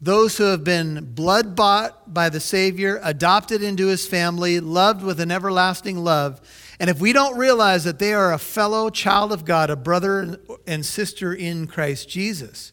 those 0.00 0.38
who 0.38 0.44
have 0.44 0.64
been 0.64 1.12
blood 1.14 1.54
bought 1.54 2.12
by 2.12 2.30
the 2.30 2.40
Savior, 2.40 3.00
adopted 3.02 3.62
into 3.62 3.88
his 3.88 4.06
family, 4.06 4.58
loved 4.58 5.02
with 5.02 5.20
an 5.20 5.30
everlasting 5.30 5.98
love. 5.98 6.40
And 6.80 6.88
if 6.88 7.00
we 7.00 7.12
don't 7.12 7.36
realize 7.36 7.84
that 7.84 7.98
they 7.98 8.14
are 8.14 8.32
a 8.32 8.38
fellow 8.38 8.88
child 8.88 9.30
of 9.30 9.44
God, 9.44 9.68
a 9.68 9.76
brother 9.76 10.40
and 10.66 10.86
sister 10.86 11.34
in 11.34 11.66
Christ 11.66 12.08
Jesus, 12.08 12.72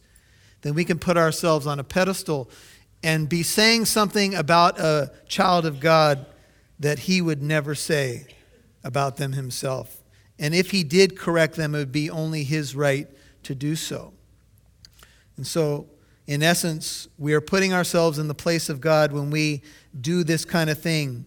then 0.61 0.73
we 0.73 0.85
can 0.85 0.99
put 0.99 1.17
ourselves 1.17 1.67
on 1.67 1.79
a 1.79 1.83
pedestal 1.83 2.49
and 3.03 3.27
be 3.27 3.43
saying 3.43 3.85
something 3.85 4.33
about 4.33 4.79
a 4.79 5.11
child 5.27 5.65
of 5.65 5.81
God 5.81 6.25
that 6.79 6.99
he 6.99 7.21
would 7.21 7.41
never 7.41 7.75
say 7.75 8.25
about 8.83 9.17
them 9.17 9.33
himself. 9.33 10.01
And 10.39 10.55
if 10.55 10.71
he 10.71 10.83
did 10.83 11.17
correct 11.17 11.55
them, 11.55 11.75
it 11.75 11.79
would 11.79 11.91
be 11.91 12.09
only 12.09 12.43
his 12.43 12.75
right 12.75 13.07
to 13.43 13.53
do 13.53 13.75
so. 13.75 14.13
And 15.35 15.45
so, 15.45 15.87
in 16.27 16.43
essence, 16.43 17.07
we 17.17 17.33
are 17.33 17.41
putting 17.41 17.73
ourselves 17.73 18.19
in 18.19 18.27
the 18.27 18.35
place 18.35 18.67
of 18.67 18.81
God 18.81 19.13
when 19.13 19.31
we 19.31 19.61
do 19.99 20.25
this 20.25 20.43
kind 20.43 20.69
of 20.69 20.79
thing, 20.79 21.25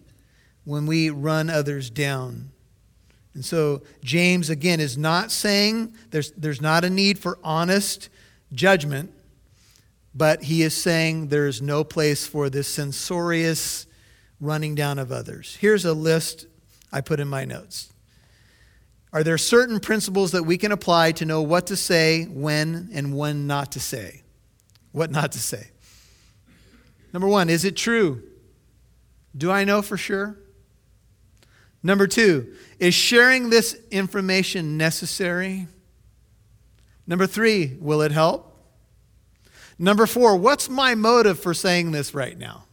when 0.63 0.85
we 0.85 1.09
run 1.09 1.49
others 1.49 1.89
down. 1.89 2.51
And 3.33 3.43
so, 3.43 3.81
James, 4.03 4.49
again, 4.49 4.79
is 4.79 4.97
not 4.97 5.31
saying 5.31 5.95
there's, 6.11 6.31
there's 6.33 6.61
not 6.61 6.83
a 6.83 6.89
need 6.89 7.17
for 7.17 7.39
honest 7.43 8.09
judgment, 8.53 9.11
but 10.13 10.43
he 10.43 10.61
is 10.61 10.75
saying 10.75 11.29
there 11.29 11.47
is 11.47 11.61
no 11.61 11.83
place 11.83 12.27
for 12.27 12.49
this 12.49 12.67
censorious 12.67 13.87
running 14.39 14.75
down 14.75 14.99
of 14.99 15.11
others. 15.11 15.57
Here's 15.59 15.85
a 15.85 15.93
list 15.93 16.45
I 16.91 17.01
put 17.01 17.19
in 17.19 17.27
my 17.27 17.45
notes. 17.45 17.91
Are 19.13 19.23
there 19.23 19.37
certain 19.37 19.79
principles 19.79 20.31
that 20.31 20.43
we 20.43 20.57
can 20.57 20.71
apply 20.71 21.13
to 21.13 21.25
know 21.25 21.41
what 21.41 21.67
to 21.67 21.75
say, 21.75 22.25
when, 22.25 22.89
and 22.93 23.17
when 23.17 23.47
not 23.47 23.71
to 23.73 23.79
say? 23.79 24.20
What 24.91 25.11
not 25.11 25.31
to 25.33 25.39
say? 25.39 25.69
Number 27.13 27.27
one, 27.27 27.49
is 27.49 27.65
it 27.65 27.75
true? 27.75 28.23
Do 29.35 29.51
I 29.51 29.63
know 29.63 29.81
for 29.81 29.97
sure? 29.97 30.37
Number 31.83 32.07
two, 32.07 32.53
is 32.79 32.93
sharing 32.93 33.49
this 33.49 33.75
information 33.89 34.77
necessary? 34.77 35.67
Number 37.07 37.25
three, 37.25 37.77
will 37.79 38.01
it 38.01 38.11
help? 38.11 38.47
Number 39.79 40.05
four, 40.05 40.35
what's 40.35 40.69
my 40.69 40.93
motive 40.93 41.39
for 41.39 41.53
saying 41.53 41.91
this 41.91 42.13
right 42.13 42.37
now? 42.37 42.65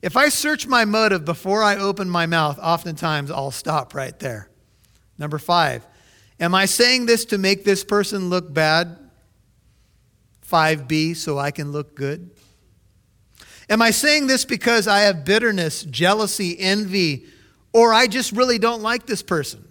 If 0.00 0.16
I 0.16 0.28
search 0.28 0.66
my 0.66 0.84
motive 0.84 1.24
before 1.24 1.62
I 1.62 1.76
open 1.76 2.08
my 2.08 2.26
mouth, 2.26 2.58
oftentimes 2.58 3.30
I'll 3.30 3.50
stop 3.50 3.94
right 3.94 4.18
there. 4.18 4.48
Number 5.18 5.38
five, 5.38 5.86
am 6.40 6.54
I 6.54 6.64
saying 6.66 7.06
this 7.06 7.24
to 7.26 7.38
make 7.38 7.64
this 7.64 7.84
person 7.84 8.30
look 8.30 8.52
bad? 8.52 8.96
5b, 10.50 11.16
so 11.16 11.38
I 11.38 11.50
can 11.50 11.72
look 11.72 11.94
good? 11.94 12.30
Am 13.70 13.82
I 13.82 13.90
saying 13.90 14.26
this 14.26 14.44
because 14.44 14.88
I 14.88 15.00
have 15.00 15.24
bitterness, 15.24 15.82
jealousy, 15.84 16.58
envy, 16.58 17.26
or 17.72 17.92
I 17.92 18.06
just 18.06 18.32
really 18.32 18.58
don't 18.58 18.82
like 18.82 19.06
this 19.06 19.22
person? 19.22 19.68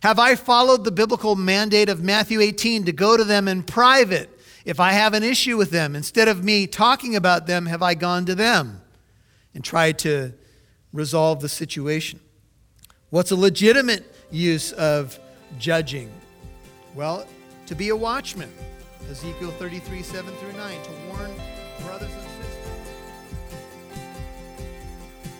Have 0.00 0.18
I 0.18 0.34
followed 0.34 0.84
the 0.84 0.92
biblical 0.92 1.34
mandate 1.34 1.88
of 1.88 2.02
Matthew 2.02 2.40
18 2.40 2.84
to 2.84 2.92
go 2.92 3.16
to 3.16 3.24
them 3.24 3.48
in 3.48 3.62
private 3.62 4.28
if 4.66 4.78
I 4.78 4.92
have 4.92 5.14
an 5.14 5.22
issue 5.22 5.56
with 5.56 5.70
them? 5.70 5.96
Instead 5.96 6.28
of 6.28 6.44
me 6.44 6.66
talking 6.66 7.16
about 7.16 7.46
them, 7.46 7.64
have 7.64 7.82
I 7.82 7.94
gone 7.94 8.26
to 8.26 8.34
them 8.34 8.82
and 9.54 9.64
tried 9.64 9.98
to 10.00 10.34
resolve 10.92 11.40
the 11.40 11.48
situation? 11.48 12.20
What's 13.08 13.30
a 13.30 13.36
legitimate 13.36 14.14
use 14.30 14.72
of 14.72 15.18
judging? 15.58 16.10
Well, 16.94 17.26
to 17.66 17.74
be 17.74 17.88
a 17.88 17.96
watchman. 17.96 18.52
Ezekiel 19.10 19.50
33, 19.52 20.02
7 20.02 20.34
through 20.36 20.52
9, 20.52 20.82
to 20.82 20.90
warn 21.08 21.30
brothers 21.84 22.10
and 22.10 22.22
sisters. 22.22 22.68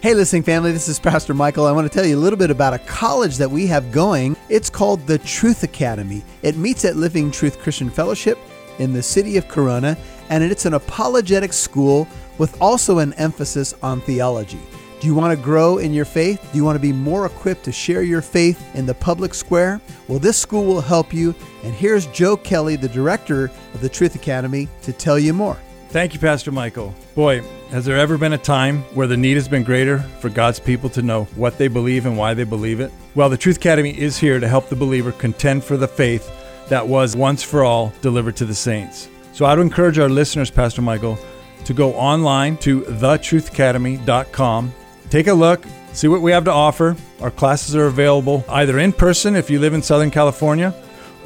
Hey, 0.00 0.12
listening 0.12 0.42
family, 0.42 0.71
this 0.71 0.87
is 0.87 1.00
Pastor 1.00 1.33
Michael. 1.33 1.64
I 1.64 1.73
want 1.73 1.90
to 1.90 1.92
tell 1.92 2.06
you 2.06 2.18
a 2.18 2.21
little 2.21 2.38
bit 2.38 2.50
about 2.50 2.75
a 2.75 2.78
college 2.80 3.38
that 3.38 3.50
we 3.50 3.66
have 3.68 3.90
going. 3.90 4.37
It's 4.50 4.68
called 4.68 5.06
the 5.06 5.18
Truth 5.18 5.62
Academy. 5.62 6.23
It 6.42 6.56
meets 6.56 6.85
at 6.85 6.97
Living 6.97 7.30
Truth 7.30 7.59
Christian 7.61 7.88
Fellowship 7.88 8.38
in 8.78 8.92
the 8.92 9.02
city 9.02 9.38
of 9.38 9.49
Corona, 9.49 9.97
and 10.28 10.44
it's 10.44 10.66
an 10.66 10.75
apologetic 10.75 11.54
school 11.54 12.06
with 12.37 12.61
also 12.61 12.99
an 12.99 13.14
emphasis 13.14 13.73
on 13.83 14.02
theology. 14.02 14.61
Do 15.04 15.08
you 15.08 15.14
want 15.14 15.38
to 15.38 15.44
grow 15.44 15.76
in 15.76 15.92
your 15.92 16.06
faith? 16.06 16.40
Do 16.50 16.56
you 16.56 16.64
want 16.64 16.76
to 16.76 16.80
be 16.80 16.90
more 16.90 17.26
equipped 17.26 17.64
to 17.64 17.73
share 17.73 18.00
your 18.00 18.23
faith 18.23 18.75
in 18.75 18.87
the 18.87 18.94
public 18.94 19.34
square? 19.34 19.78
Well, 20.08 20.18
this 20.18 20.38
school 20.38 20.64
will 20.64 20.80
help 20.80 21.12
you. 21.12 21.34
And 21.62 21.75
here's 21.75 22.06
Joe 22.06 22.38
Kelly, 22.38 22.76
the 22.76 22.88
director 22.88 23.50
of 23.75 23.82
the 23.82 23.88
Truth 23.90 24.14
Academy, 24.14 24.66
to 24.80 24.94
tell 24.94 25.18
you 25.18 25.34
more. 25.34 25.58
Thank 25.90 26.14
you, 26.14 26.20
Pastor 26.20 26.52
Michael. 26.52 26.94
Boy, 27.14 27.42
has 27.68 27.84
there 27.84 27.99
ever 27.99 28.16
been 28.16 28.32
a 28.32 28.38
time 28.38 28.78
where 28.94 29.06
the 29.06 29.14
need 29.14 29.34
has 29.34 29.46
been 29.46 29.62
greater 29.62 29.99
for 29.99 30.30
God's 30.30 30.58
people 30.58 30.88
to 30.88 31.02
know 31.02 31.25
what 31.37 31.58
they 31.58 31.68
believe 31.68 32.06
and 32.06 32.16
why 32.16 32.32
they 32.32 32.44
believe 32.44 32.80
it? 32.80 32.90
Well, 33.14 33.28
the 33.28 33.37
Truth 33.37 33.58
Academy 33.58 33.90
is 33.90 34.16
here 34.16 34.40
to 34.40 34.49
help 34.49 34.70
the 34.70 34.76
believer 34.76 35.12
contend 35.12 35.64
for 35.64 35.76
the 35.76 35.87
faith 35.87 36.32
that 36.70 36.88
was 36.88 37.14
once 37.14 37.42
for 37.42 37.62
all 37.62 37.92
delivered 38.00 38.37
to 38.37 38.46
the 38.46 38.54
saints. 38.54 39.11
So 39.34 39.44
I 39.44 39.54
would 39.54 39.61
encourage 39.61 39.99
our 39.99 40.08
listeners, 40.08 40.50
Pastor 40.50 40.80
Michael, 40.80 41.18
to 41.66 41.75
go 41.75 41.92
online 41.92 42.56
to 42.58 42.80
thetruthacademy.com 42.80 44.73
Take 45.14 45.28
a 45.28 45.33
look, 45.33 45.64
see 45.92 46.09
what 46.09 46.23
we 46.23 46.33
have 46.33 46.42
to 46.47 46.50
offer. 46.50 46.97
Our 47.21 47.30
classes 47.30 47.76
are 47.76 47.87
available 47.87 48.44
either 48.49 48.80
in 48.80 48.92
person 48.92 49.37
if 49.37 49.49
you 49.49 49.61
live 49.61 49.73
in 49.73 49.80
Southern 49.80 50.11
California, 50.11 50.75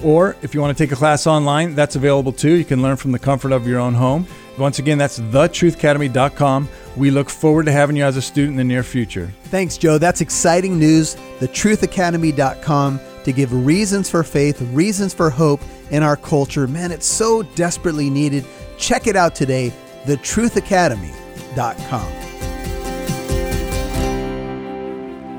or 0.05 0.37
if 0.43 0.53
you 0.53 0.61
want 0.61 0.77
to 0.77 0.85
take 0.85 0.93
a 0.93 0.95
class 0.95 1.27
online, 1.27 1.75
that's 1.75 1.97
available 1.97 2.33
too. 2.33 2.57
You 2.57 2.67
can 2.67 2.83
learn 2.83 2.99
from 2.99 3.13
the 3.13 3.19
comfort 3.19 3.51
of 3.51 3.67
your 3.67 3.81
own 3.81 3.95
home. 3.95 4.27
Once 4.59 4.79
again, 4.79 4.99
that's 4.99 5.19
thetruthacademy.com. 5.19 6.69
We 6.99 7.11
look 7.11 7.31
forward 7.31 7.65
to 7.65 7.73
having 7.73 7.97
you 7.97 8.05
as 8.05 8.19
a 8.19 8.21
student 8.21 8.51
in 8.51 8.59
the 8.59 8.65
near 8.65 8.83
future. 8.83 9.33
Thanks, 9.45 9.79
Joe. 9.79 9.97
That's 9.97 10.21
exciting 10.21 10.79
news. 10.79 11.15
Thetruthacademy.com 11.41 13.01
to 13.25 13.33
give 13.33 13.55
reasons 13.55 14.11
for 14.11 14.23
faith, 14.23 14.61
reasons 14.75 15.15
for 15.15 15.31
hope 15.31 15.63
in 15.91 16.03
our 16.03 16.17
culture. 16.17 16.67
Man, 16.67 16.93
it's 16.93 17.07
so 17.07 17.43
desperately 17.43 18.11
needed. 18.11 18.45
Check 18.77 19.07
it 19.07 19.17
out 19.17 19.35
today, 19.35 19.73
thetruthacademy.com. 20.05 22.18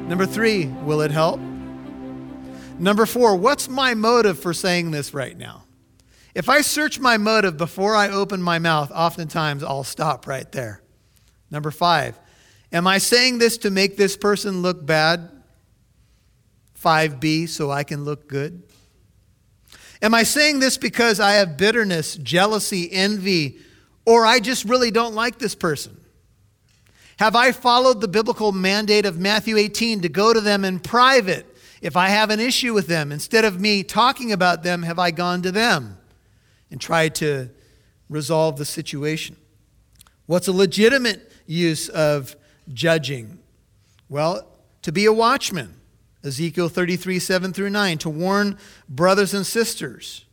Number 0.10 0.26
three, 0.26 0.66
will 0.66 1.02
it 1.02 1.12
help? 1.12 1.40
Number 2.80 3.06
four, 3.06 3.36
what's 3.36 3.70
my 3.70 3.94
motive 3.94 4.40
for 4.40 4.56
saying 4.56 4.90
this 4.90 5.14
right 5.14 5.38
now? 5.38 5.66
If 6.34 6.50
I 6.50 6.62
search 6.62 7.00
my 7.00 7.18
motive 7.18 7.58
before 7.58 7.96
I 7.96 8.10
open 8.10 8.42
my 8.42 8.58
mouth, 8.58 8.90
oftentimes 8.90 9.64
I'll 9.64 9.84
stop 9.84 10.26
right 10.26 10.52
there. 10.52 10.82
Number 11.52 11.70
five, 11.70 12.20
am 12.72 12.88
I 12.88 12.98
saying 12.98 13.38
this 13.38 13.60
to 13.60 13.70
make 13.70 13.98
this 13.98 14.18
person 14.18 14.64
look 14.64 14.84
bad? 14.84 15.30
5b, 16.84 17.48
so 17.48 17.70
I 17.70 17.84
can 17.84 18.04
look 18.04 18.28
good? 18.28 18.64
Am 20.02 20.16
I 20.16 20.24
saying 20.24 20.58
this 20.58 20.76
because 20.76 21.20
I 21.20 21.34
have 21.34 21.56
bitterness, 21.56 22.16
jealousy, 22.16 22.92
envy, 22.92 23.60
or 24.08 24.26
I 24.26 24.40
just 24.40 24.66
really 24.66 24.90
don't 24.90 25.14
like 25.14 25.38
this 25.38 25.54
person? 25.54 25.99
Have 27.20 27.36
I 27.36 27.52
followed 27.52 28.00
the 28.00 28.08
biblical 28.08 28.54
mandate 28.54 29.06
of 29.06 29.20
Matthew 29.20 29.58
18 29.58 30.00
to 30.04 30.08
go 30.08 30.34
to 30.34 30.40
them 30.40 30.64
in 30.64 30.80
private 30.80 31.46
if 31.82 31.98
I 31.98 32.08
have 32.08 32.30
an 32.30 32.40
issue 32.40 32.74
with 32.74 32.88
them? 32.88 33.12
Instead 33.12 33.44
of 33.44 33.60
me 33.60 33.84
talking 33.84 34.32
about 34.32 34.64
them, 34.64 34.84
have 34.84 34.98
I 35.00 35.12
gone 35.12 35.42
to 35.42 35.52
them 35.52 35.98
and 36.72 36.80
tried 36.80 37.16
to 37.16 37.50
resolve 38.08 38.56
the 38.56 38.64
situation? 38.64 39.36
What's 40.28 40.48
a 40.48 40.54
legitimate 40.54 41.30
use 41.46 41.90
of 41.90 42.38
judging? 42.72 43.40
Well, 44.08 44.48
to 44.84 44.94
be 44.94 45.04
a 45.04 45.12
watchman. 45.12 45.76
Ezekiel 46.24 46.70
33, 46.70 47.20
7 47.20 47.52
through 47.52 47.72
9, 47.72 47.98
to 47.98 48.10
warn 48.10 48.58
brothers 48.88 49.34
and 49.34 49.46
sisters, 49.46 50.24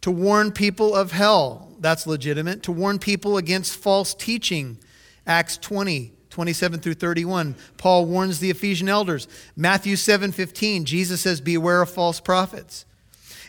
to 0.00 0.12
warn 0.12 0.52
people 0.52 0.94
of 0.94 1.10
hell, 1.10 1.76
that's 1.80 2.06
legitimate, 2.06 2.62
to 2.62 2.70
warn 2.70 3.00
people 3.00 3.36
against 3.36 3.74
false 3.74 4.14
teaching, 4.14 4.78
Acts 5.26 5.56
20, 5.56 6.12
27 6.30 6.80
through 6.80 6.94
31. 6.94 7.56
Paul 7.76 8.06
warns 8.06 8.38
the 8.38 8.50
Ephesian 8.50 8.88
elders. 8.88 9.28
Matthew 9.56 9.96
7 9.96 10.32
15, 10.32 10.84
Jesus 10.84 11.20
says, 11.20 11.40
Beware 11.40 11.82
of 11.82 11.90
false 11.90 12.20
prophets. 12.20 12.86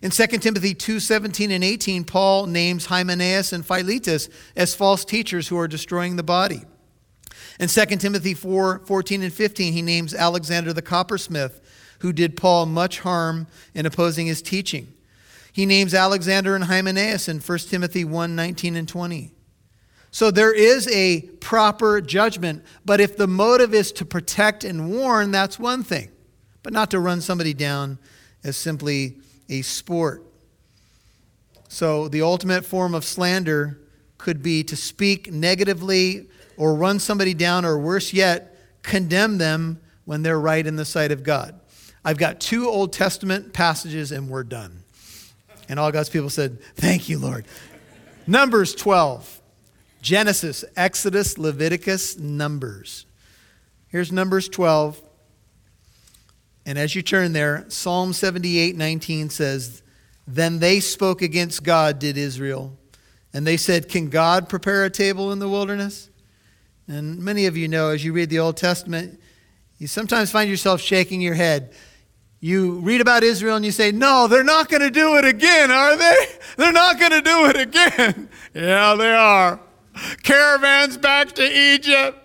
In 0.01 0.09
2 0.09 0.25
Timothy 0.39 0.73
2 0.73 0.99
17 0.99 1.51
and 1.51 1.63
18, 1.63 2.03
Paul 2.03 2.47
names 2.47 2.87
Hymenaeus 2.87 3.53
and 3.53 3.65
Philetus 3.65 4.29
as 4.55 4.73
false 4.73 5.05
teachers 5.05 5.47
who 5.47 5.57
are 5.57 5.67
destroying 5.67 6.15
the 6.15 6.23
body. 6.23 6.63
In 7.59 7.67
2 7.67 7.85
Timothy 7.97 8.33
4 8.33 8.79
14 8.85 9.21
and 9.21 9.33
15, 9.33 9.73
he 9.73 9.81
names 9.81 10.15
Alexander 10.15 10.73
the 10.73 10.81
coppersmith, 10.81 11.61
who 11.99 12.11
did 12.11 12.35
Paul 12.35 12.65
much 12.65 12.99
harm 13.01 13.45
in 13.75 13.85
opposing 13.85 14.25
his 14.25 14.41
teaching. 14.41 14.91
He 15.53 15.67
names 15.67 15.93
Alexander 15.93 16.55
and 16.55 16.63
Hymenaeus 16.63 17.27
in 17.27 17.39
1 17.39 17.57
Timothy 17.59 18.03
1 18.03 18.35
19 18.35 18.75
and 18.75 18.87
20. 18.87 19.31
So 20.11 20.29
there 20.29 20.53
is 20.53 20.87
a 20.89 21.21
proper 21.39 22.01
judgment, 22.01 22.63
but 22.85 22.99
if 22.99 23.15
the 23.15 23.27
motive 23.27 23.73
is 23.73 23.93
to 23.93 24.05
protect 24.05 24.63
and 24.65 24.91
warn, 24.91 25.31
that's 25.31 25.57
one 25.57 25.83
thing, 25.83 26.09
but 26.63 26.73
not 26.73 26.91
to 26.91 26.99
run 26.99 27.21
somebody 27.21 27.53
down 27.53 27.97
as 28.43 28.57
simply 28.57 29.17
a 29.49 29.61
sport. 29.61 30.23
So, 31.69 32.09
the 32.09 32.21
ultimate 32.21 32.65
form 32.65 32.93
of 32.93 33.05
slander 33.05 33.79
could 34.17 34.43
be 34.43 34.61
to 34.65 34.75
speak 34.75 35.31
negatively 35.31 36.27
or 36.57 36.75
run 36.75 36.99
somebody 36.99 37.33
down, 37.33 37.63
or 37.63 37.79
worse 37.79 38.11
yet, 38.11 38.57
condemn 38.83 39.37
them 39.37 39.79
when 40.03 40.21
they're 40.21 40.39
right 40.39 40.67
in 40.67 40.75
the 40.75 40.85
sight 40.85 41.11
of 41.11 41.23
God. 41.23 41.59
I've 42.03 42.17
got 42.17 42.39
two 42.39 42.67
Old 42.67 42.93
Testament 42.93 43.53
passages 43.53 44.11
and 44.11 44.29
we're 44.29 44.43
done. 44.43 44.83
And 45.69 45.79
all 45.79 45.91
God's 45.91 46.09
people 46.09 46.29
said, 46.29 46.61
Thank 46.75 47.07
you, 47.07 47.17
Lord. 47.17 47.45
Numbers 48.27 48.75
12, 48.75 49.40
Genesis, 50.01 50.65
Exodus, 50.75 51.37
Leviticus, 51.37 52.17
Numbers. 52.17 53.05
Here's 53.87 54.11
Numbers 54.11 54.49
12. 54.49 55.01
And 56.65 56.77
as 56.77 56.95
you 56.95 57.01
turn 57.01 57.33
there, 57.33 57.65
Psalm 57.69 58.13
78 58.13 58.75
19 58.75 59.29
says, 59.29 59.83
Then 60.27 60.59
they 60.59 60.79
spoke 60.79 61.21
against 61.21 61.63
God, 61.63 61.99
did 61.99 62.17
Israel. 62.17 62.77
And 63.33 63.45
they 63.45 63.57
said, 63.57 63.89
Can 63.89 64.09
God 64.09 64.49
prepare 64.49 64.85
a 64.85 64.89
table 64.89 65.31
in 65.31 65.39
the 65.39 65.49
wilderness? 65.49 66.09
And 66.87 67.19
many 67.19 67.45
of 67.45 67.55
you 67.55 67.67
know, 67.67 67.89
as 67.89 68.03
you 68.03 68.11
read 68.11 68.29
the 68.29 68.39
Old 68.39 68.57
Testament, 68.57 69.19
you 69.77 69.87
sometimes 69.87 70.31
find 70.31 70.49
yourself 70.49 70.81
shaking 70.81 71.21
your 71.21 71.35
head. 71.35 71.73
You 72.39 72.79
read 72.79 73.01
about 73.01 73.23
Israel 73.23 73.55
and 73.55 73.63
you 73.63 73.71
say, 73.71 73.91
No, 73.91 74.27
they're 74.27 74.43
not 74.43 74.67
going 74.67 74.81
to 74.81 74.89
do 74.89 75.15
it 75.17 75.25
again, 75.25 75.71
are 75.71 75.95
they? 75.95 76.15
They're 76.57 76.71
not 76.71 76.99
going 76.99 77.11
to 77.11 77.21
do 77.21 77.45
it 77.45 77.55
again. 77.55 78.29
yeah, 78.53 78.95
they 78.95 79.13
are. 79.13 79.59
Caravans 80.23 80.97
back 80.97 81.33
to 81.33 81.43
Egypt. 81.43 82.17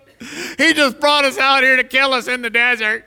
He 0.57 0.73
just 0.73 0.99
brought 0.99 1.25
us 1.25 1.37
out 1.37 1.63
here 1.63 1.75
to 1.77 1.83
kill 1.83 2.13
us 2.13 2.27
in 2.27 2.41
the 2.41 2.49
desert. 2.49 3.05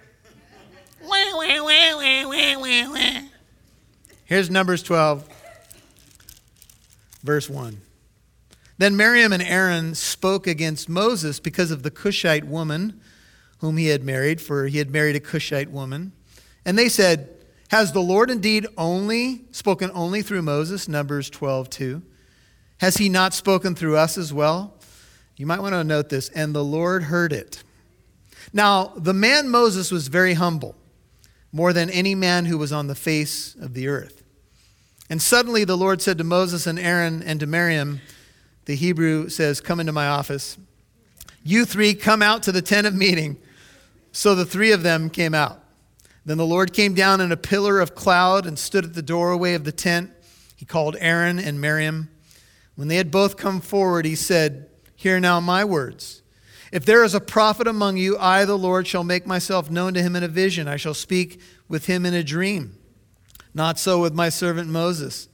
Here's 4.25 4.51
Numbers 4.51 4.83
12, 4.83 5.29
verse 7.23 7.51
1. 7.51 7.81
Then 8.79 8.97
Miriam 8.97 9.33
and 9.33 9.43
Aaron 9.43 9.95
spoke 9.95 10.47
against 10.47 10.89
Moses 10.89 11.41
because 11.41 11.71
of 11.71 11.83
the 11.83 11.91
Cushite 11.91 12.45
woman 12.45 13.01
whom 13.59 13.77
he 13.77 13.89
had 13.89 14.03
married, 14.03 14.41
for 14.41 14.67
he 14.67 14.79
had 14.79 14.91
married 14.91 15.17
a 15.17 15.21
Cushite 15.21 15.71
woman. 15.71 16.13
And 16.65 16.79
they 16.79 16.89
said, 16.89 17.29
Has 17.71 17.93
the 17.93 18.01
Lord 18.01 18.31
indeed 18.31 18.67
only 18.77 19.43
spoken 19.51 19.91
only 19.95 20.23
through 20.23 20.43
Moses? 20.43 20.89
Numbers 20.89 21.29
12, 21.29 21.69
2. 21.71 22.03
Has 22.81 22.97
he 22.97 23.09
not 23.09 23.35
spoken 23.35 23.75
through 23.75 23.97
us 23.97 24.17
as 24.17 24.33
well? 24.33 24.75
You 25.37 25.47
might 25.47 25.61
want 25.61 25.75
to 25.75 25.85
note 25.85 26.09
this. 26.09 26.31
And 26.31 26.55
the 26.55 26.65
Lord 26.65 27.05
heard 27.05 27.33
it. 27.33 27.63
Now, 28.53 28.93
the 28.97 29.13
man 29.13 29.49
Moses 29.51 29.91
was 29.91 30.09
very 30.09 30.35
humble, 30.35 30.75
more 31.53 31.73
than 31.73 31.91
any 31.91 32.15
man 32.15 32.47
who 32.47 32.57
was 32.57 32.73
on 32.73 32.87
the 32.87 32.95
face 32.95 33.55
of 33.55 33.75
the 33.75 33.89
earth. 33.89 34.23
And 35.11 35.21
suddenly 35.21 35.65
the 35.65 35.77
Lord 35.77 36.01
said 36.01 36.19
to 36.19 36.25
Moses 36.25 36.67
and 36.67 36.79
Aaron 36.79 37.23
and 37.23 37.39
to 37.41 37.47
Miriam, 37.47 38.01
the 38.65 38.77
Hebrew 38.77 39.29
says, 39.29 39.61
Come 39.61 39.81
into 39.81 39.93
my 39.93 40.07
office. 40.07 40.57
You 41.45 41.65
three 41.65 41.95
come 41.95 42.23
out 42.23 42.43
to 42.45 42.53
the 42.53 42.63
tent 42.63 42.87
of 42.87 42.95
meeting. 42.95 43.37
So 44.13 44.35
the 44.35 44.47
three 44.47 44.73
of 44.73 44.83
them 44.83 45.11
came 45.11 45.35
out. 45.35 45.63
Then 46.25 46.39
the 46.39 46.47
Lord 46.47 46.73
came 46.73 46.95
down 46.95 47.21
in 47.21 47.31
a 47.31 47.37
pillar 47.37 47.81
of 47.81 47.95
cloud 47.95 48.47
and 48.47 48.59
stood 48.59 48.85
at 48.85 48.95
the 48.95 49.03
doorway 49.03 49.55
of 49.55 49.65
the 49.65 49.73
tent. 49.73 50.11
He 50.57 50.65
called 50.65 50.97
Aaron 50.99 51.39
and 51.39 51.61
Miriam. 51.61 52.09
When 52.81 52.89
they 52.89 52.97
had 52.97 53.11
both 53.11 53.37
come 53.37 53.61
forward, 53.61 54.07
he 54.07 54.15
said, 54.15 54.67
Hear 54.97 55.21
now 55.21 55.39
my 55.39 55.67
words. 55.67 56.23
If 56.73 56.87
there 56.87 57.05
is 57.05 57.15
a 57.15 57.21
prophet 57.21 57.67
among 57.67 57.99
you, 57.99 58.17
I, 58.17 58.47
the 58.47 58.57
Lord, 58.57 58.87
shall 58.87 59.05
make 59.05 59.27
myself 59.27 59.71
known 59.71 59.93
to 59.93 60.03
him 60.03 60.17
in 60.17 60.23
a 60.23 60.29
vision. 60.29 60.67
I 60.67 60.77
shall 60.77 60.95
speak 60.95 61.43
with 61.69 61.85
him 61.85 62.07
in 62.07 62.15
a 62.15 62.25
dream. 62.25 62.79
Not 63.53 63.79
so 63.79 64.01
with 64.01 64.15
my 64.15 64.31
servant 64.31 64.71
Moses. 64.71 65.29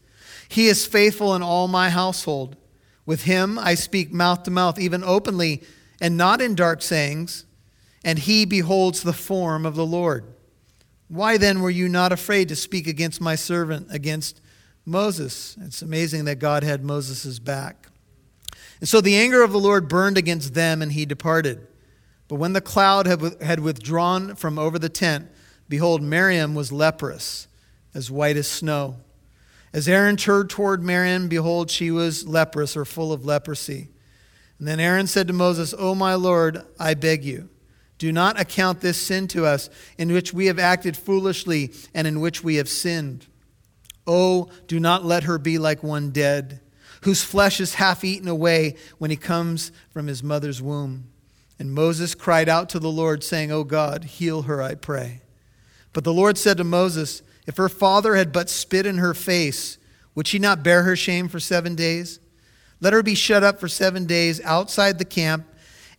He 0.49 0.67
is 0.67 0.87
faithful 0.87 1.37
in 1.37 1.43
all 1.45 1.69
my 1.69 1.89
household. 1.89 2.57
With 3.05 3.23
him 3.23 3.61
I 3.61 3.77
speak 3.77 4.13
mouth 4.13 4.43
to 4.43 4.51
mouth, 4.51 4.77
even 4.77 5.05
openly, 5.05 5.63
and 6.01 6.17
not 6.17 6.41
in 6.41 6.57
dark 6.57 6.83
sayings, 6.83 7.47
and 8.05 8.19
he 8.19 8.45
beholds 8.45 9.05
the 9.05 9.13
form 9.13 9.65
of 9.65 9.77
the 9.77 9.87
Lord. 9.87 10.25
Why 11.07 11.37
then 11.37 11.61
were 11.61 11.71
you 11.71 11.89
not 11.89 12.11
afraid 12.11 12.49
to 12.49 12.57
speak 12.57 12.89
against 12.89 13.21
my 13.21 13.37
servant, 13.37 13.87
against 13.93 14.41
Moses? 14.87 15.57
It's 15.61 15.83
amazing 15.83 16.25
that 16.27 16.39
God 16.39 16.63
had 16.63 16.85
Moses' 16.85 17.39
back. 17.39 17.89
And 18.81 18.89
so 18.89 19.01
the 19.01 19.17
anger 19.17 19.43
of 19.43 19.53
the 19.53 19.59
Lord 19.59 19.89
burned 19.89 20.17
against 20.17 20.55
them, 20.55 20.81
and 20.81 20.93
he 20.93 21.05
departed. 21.05 21.67
But 22.29 22.37
when 22.37 22.53
the 22.53 22.61
cloud 22.61 23.07
had 23.07 23.61
withdrawn 23.61 24.37
from 24.37 24.59
over 24.59 24.79
the 24.79 24.89
tent, 24.89 25.29
behold, 25.69 26.03
Miriam 26.03 26.55
was 26.55 26.73
leprous, 26.73 27.49
as 27.95 28.11
white 28.11 28.37
as 28.37 28.49
snow. 28.49 28.97
As 29.73 29.89
Aaron 29.89 30.17
turned 30.17 30.51
toward 30.51 30.83
Miriam, 30.83 31.29
behold, 31.29 31.71
she 31.71 31.91
was 31.91 32.27
leprous 32.27 32.77
or 32.77 32.85
full 32.85 33.13
of 33.13 33.25
leprosy. 33.25 33.89
And 34.59 34.67
then 34.67 34.81
Aaron 34.81 35.07
said 35.07 35.27
to 35.27 35.33
Moses, 35.33 35.75
O 35.77 35.95
my 35.95 36.15
Lord, 36.15 36.63
I 36.79 36.95
beg 36.95 37.25
you, 37.25 37.49
do 37.99 38.13
not 38.13 38.41
account 38.41 38.81
this 38.81 38.99
sin 38.99 39.29
to 39.29 39.45
us, 39.47 39.69
in 39.99 40.13
which 40.13 40.33
we 40.33 40.47
have 40.47 40.59
acted 40.59 40.97
foolishly 40.97 41.73
and 41.95 42.07
in 42.07 42.21
which 42.21 42.45
we 42.45 42.57
have 42.57 42.69
sinned. 42.69 43.27
Oh, 44.07 44.49
do 44.67 44.79
not 44.79 45.05
let 45.05 45.25
her 45.25 45.39
be 45.39 45.59
like 45.59 45.83
one 45.83 46.11
dead 46.11 46.61
whose 47.03 47.23
flesh 47.23 47.61
is 47.61 47.75
half 47.75 48.03
eaten 48.05 48.27
away 48.27 48.75
when 48.99 49.11
he 49.11 49.17
comes 49.17 49.71
from 49.91 50.09
his 50.09 50.23
mother's 50.23 50.61
womb. 50.61 51.09
And 51.59 51.73
Moses 51.73 52.15
cried 52.15 52.49
out 52.49 52.69
to 52.71 52.79
the 52.79 52.91
Lord, 52.91 53.23
saying, 53.23 53.53
O 53.53 53.65
God, 53.65 54.05
heal 54.05 54.43
her, 54.43 54.61
I 54.61 54.75
pray. 54.75 55.23
But 55.93 56.05
the 56.05 56.13
Lord 56.13 56.37
said 56.37 56.57
to 56.59 56.65
Moses, 56.65 57.23
If 57.47 57.57
her 57.57 57.69
father 57.69 58.17
had 58.17 58.33
but 58.33 58.51
spit 58.51 58.87
in 58.87 58.99
her 58.99 59.15
face, 59.15 59.79
would 60.15 60.27
she 60.27 60.39
not 60.39 60.63
bear 60.63 60.83
her 60.83 60.97
shame 60.97 61.29
for 61.29 61.39
seven 61.41 61.75
days? 61.75 62.19
Let 62.81 62.93
her 62.93 63.03
be 63.03 63.15
shut 63.15 63.43
up 63.43 63.61
for 63.61 63.69
seven 63.69 64.05
days 64.07 64.41
outside 64.43 64.99
the 64.99 65.05
camp, 65.05 65.47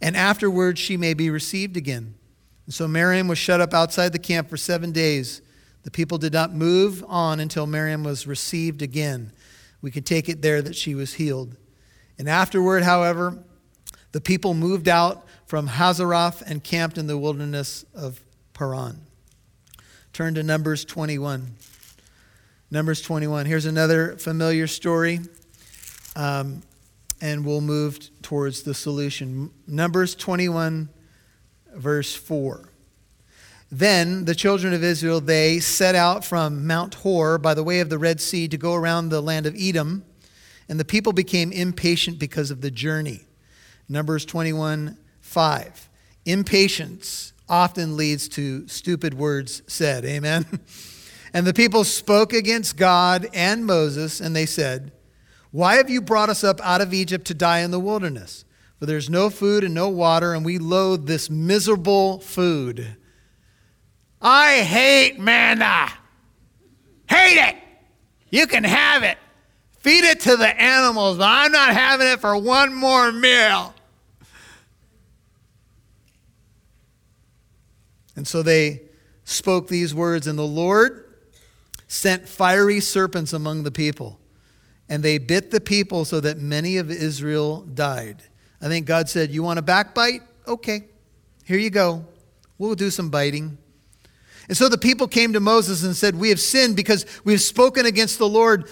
and 0.02 0.16
afterwards 0.16 0.80
she 0.80 0.98
may 0.98 1.14
be 1.14 1.30
received 1.30 1.78
again. 1.78 2.16
And 2.66 2.74
so 2.74 2.88
Miriam 2.88 3.28
was 3.28 3.38
shut 3.38 3.62
up 3.62 3.74
outside 3.74 4.12
the 4.12 4.20
camp 4.20 4.50
for 4.50 4.58
seven 4.58 4.92
days. 4.92 5.42
The 5.88 5.92
people 5.92 6.18
did 6.18 6.34
not 6.34 6.54
move 6.54 7.02
on 7.08 7.40
until 7.40 7.66
Miriam 7.66 8.04
was 8.04 8.28
received 8.28 8.82
again 8.82 9.32
we 9.82 9.92
could 9.92 10.06
take 10.06 10.28
it 10.30 10.42
there 10.42 10.62
that 10.62 10.76
she 10.76 10.96
was 10.96 11.14
healed. 11.14 11.56
And 12.18 12.28
afterward, 12.28 12.84
however, 12.84 13.44
the 14.12 14.22
people 14.22 14.54
moved 14.54 14.88
out 14.88 15.26
from 15.46 15.68
Hazeroth 15.68 16.42
and 16.42 16.64
camped 16.64 16.98
in 16.98 17.08
the 17.08 17.18
wilderness 17.18 17.86
of 17.94 18.22
Paran. 18.54 19.02
Turn 20.14 20.34
to 20.36 20.44
Numbers 20.44 20.84
21. 20.84 21.56
Numbers 22.72 23.02
21. 23.02 23.46
Here's 23.46 23.66
another 23.66 24.18
familiar 24.18 24.68
story, 24.68 25.20
um, 26.16 26.64
and 27.22 27.46
we'll 27.46 27.62
move 27.62 28.00
towards 28.22 28.64
the 28.64 28.74
solution. 28.74 29.52
Numbers 29.68 30.16
21, 30.16 30.90
verse 31.76 32.16
4. 32.16 32.67
Then 33.70 34.26
the 34.26 34.36
children 34.36 34.74
of 34.74 34.84
Israel, 34.84 35.20
they 35.20 35.60
set 35.60 35.96
out 35.96 36.24
from 36.24 36.66
Mount 36.66 36.96
Hor 36.96 37.38
by 37.38 37.54
the 37.54 37.64
way 37.64 37.80
of 37.80 37.90
the 37.90 37.98
Red 37.98 38.22
Sea 38.22 38.48
to 38.48 38.58
go 38.58 38.74
around 38.74 39.10
the 39.10 39.22
land 39.22 39.46
of 39.46 39.56
Edom, 39.58 40.06
and 40.70 40.80
the 40.80 40.86
people 40.86 41.14
became 41.14 41.52
impatient 41.52 42.20
because 42.20 42.52
of 42.52 42.62
the 42.62 42.72
journey. 42.72 43.26
Numbers 43.90 44.26
21 44.26 44.98
5. 45.22 45.90
Impatience 46.26 47.34
often 47.50 47.98
leads 47.98 48.28
to 48.30 48.68
stupid 48.68 49.14
words 49.14 49.62
said. 49.68 50.06
Amen. 50.06 50.46
And 51.34 51.46
the 51.46 51.54
people 51.54 51.84
spoke 51.84 52.34
against 52.34 52.78
God 52.78 53.28
and 53.34 53.66
Moses, 53.66 54.22
and 54.22 54.36
they 54.36 54.46
said, 54.46 54.92
Why 55.52 55.76
have 55.76 55.90
you 55.90 56.02
brought 56.02 56.30
us 56.30 56.44
up 56.44 56.60
out 56.62 56.82
of 56.82 56.94
Egypt 56.94 57.28
to 57.28 57.34
die 57.34 57.60
in 57.60 57.72
the 57.72 57.80
wilderness? 57.80 58.46
For 58.80 58.86
there's 58.86 59.10
no 59.10 59.30
food 59.30 59.64
and 59.64 59.74
no 59.74 59.90
water, 59.90 60.34
and 60.34 60.46
we 60.46 60.58
loathe 60.58 61.06
this 61.06 61.30
miserable 61.30 62.20
food. 62.20 62.96
I 64.22 64.62
hate 64.62 65.20
manna. 65.20 65.90
Hate 67.10 67.38
it. 67.38 67.56
You 68.30 68.48
can 68.48 68.64
have 68.64 69.04
it. 69.04 69.18
Feed 69.80 70.04
it 70.04 70.20
to 70.22 70.36
the 70.36 70.62
animals, 70.62 71.18
but 71.18 71.28
I'm 71.28 71.52
not 71.52 71.74
having 71.74 72.08
it 72.08 72.20
for 72.20 72.38
one 72.38 72.74
more 72.74 73.12
meal. 73.12 73.74
And 78.16 78.28
so 78.28 78.42
they 78.42 78.82
spoke 79.24 79.68
these 79.68 79.94
words, 79.94 80.28
and 80.28 80.38
the 80.38 80.46
Lord 80.46 81.06
sent 81.88 82.28
fiery 82.28 82.80
serpents 82.80 83.32
among 83.32 83.64
the 83.64 83.72
people, 83.72 84.20
and 84.90 85.04
they 85.04 85.20
bit 85.20 85.52
the 85.52 85.62
people 85.62 86.04
so 86.04 86.20
that 86.20 86.40
many 86.40 86.78
of 86.78 86.90
Israel 86.90 87.62
died. 87.62 88.24
I 88.60 88.68
think 88.68 88.88
God 88.88 89.08
said, 89.08 89.32
You 89.32 89.44
want 89.44 89.60
a 89.60 89.62
backbite? 89.62 90.22
Okay, 90.48 90.86
here 91.46 91.60
you 91.60 91.70
go. 91.70 92.06
We'll 92.58 92.76
do 92.76 92.90
some 92.90 93.10
biting. 93.10 93.58
And 94.48 94.58
so 94.58 94.70
the 94.70 94.78
people 94.78 95.08
came 95.08 95.34
to 95.34 95.40
Moses 95.40 95.84
and 95.84 95.96
said, 95.96 96.16
We 96.16 96.30
have 96.30 96.40
sinned 96.40 96.76
because 96.76 97.06
we 97.24 97.34
have 97.34 97.42
spoken 97.42 97.86
against 97.86 98.18
the 98.18 98.30
Lord. 98.30 98.70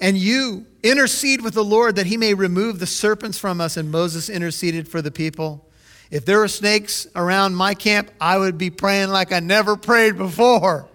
And 0.00 0.16
you 0.16 0.66
intercede 0.82 1.42
with 1.42 1.54
the 1.54 1.64
Lord 1.64 1.96
that 1.96 2.06
he 2.06 2.16
may 2.16 2.34
remove 2.34 2.80
the 2.80 2.86
serpents 2.86 3.38
from 3.38 3.60
us. 3.60 3.76
And 3.76 3.90
Moses 3.90 4.28
interceded 4.28 4.88
for 4.88 5.00
the 5.00 5.10
people. 5.10 5.66
If 6.10 6.24
there 6.24 6.38
were 6.38 6.48
snakes 6.48 7.06
around 7.16 7.54
my 7.54 7.74
camp, 7.74 8.10
I 8.20 8.38
would 8.38 8.58
be 8.58 8.70
praying 8.70 9.08
like 9.08 9.32
I 9.32 9.40
never 9.40 9.76
prayed 9.76 10.16
before. 10.16 10.88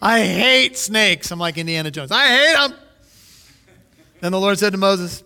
I 0.00 0.20
hate 0.20 0.76
snakes. 0.76 1.30
I'm 1.30 1.38
like 1.38 1.58
Indiana 1.58 1.90
Jones. 1.90 2.10
I 2.12 2.26
hate 2.26 2.54
them. 2.54 2.78
Then 4.20 4.32
the 4.32 4.40
Lord 4.40 4.58
said 4.58 4.72
to 4.72 4.78
Moses, 4.78 5.22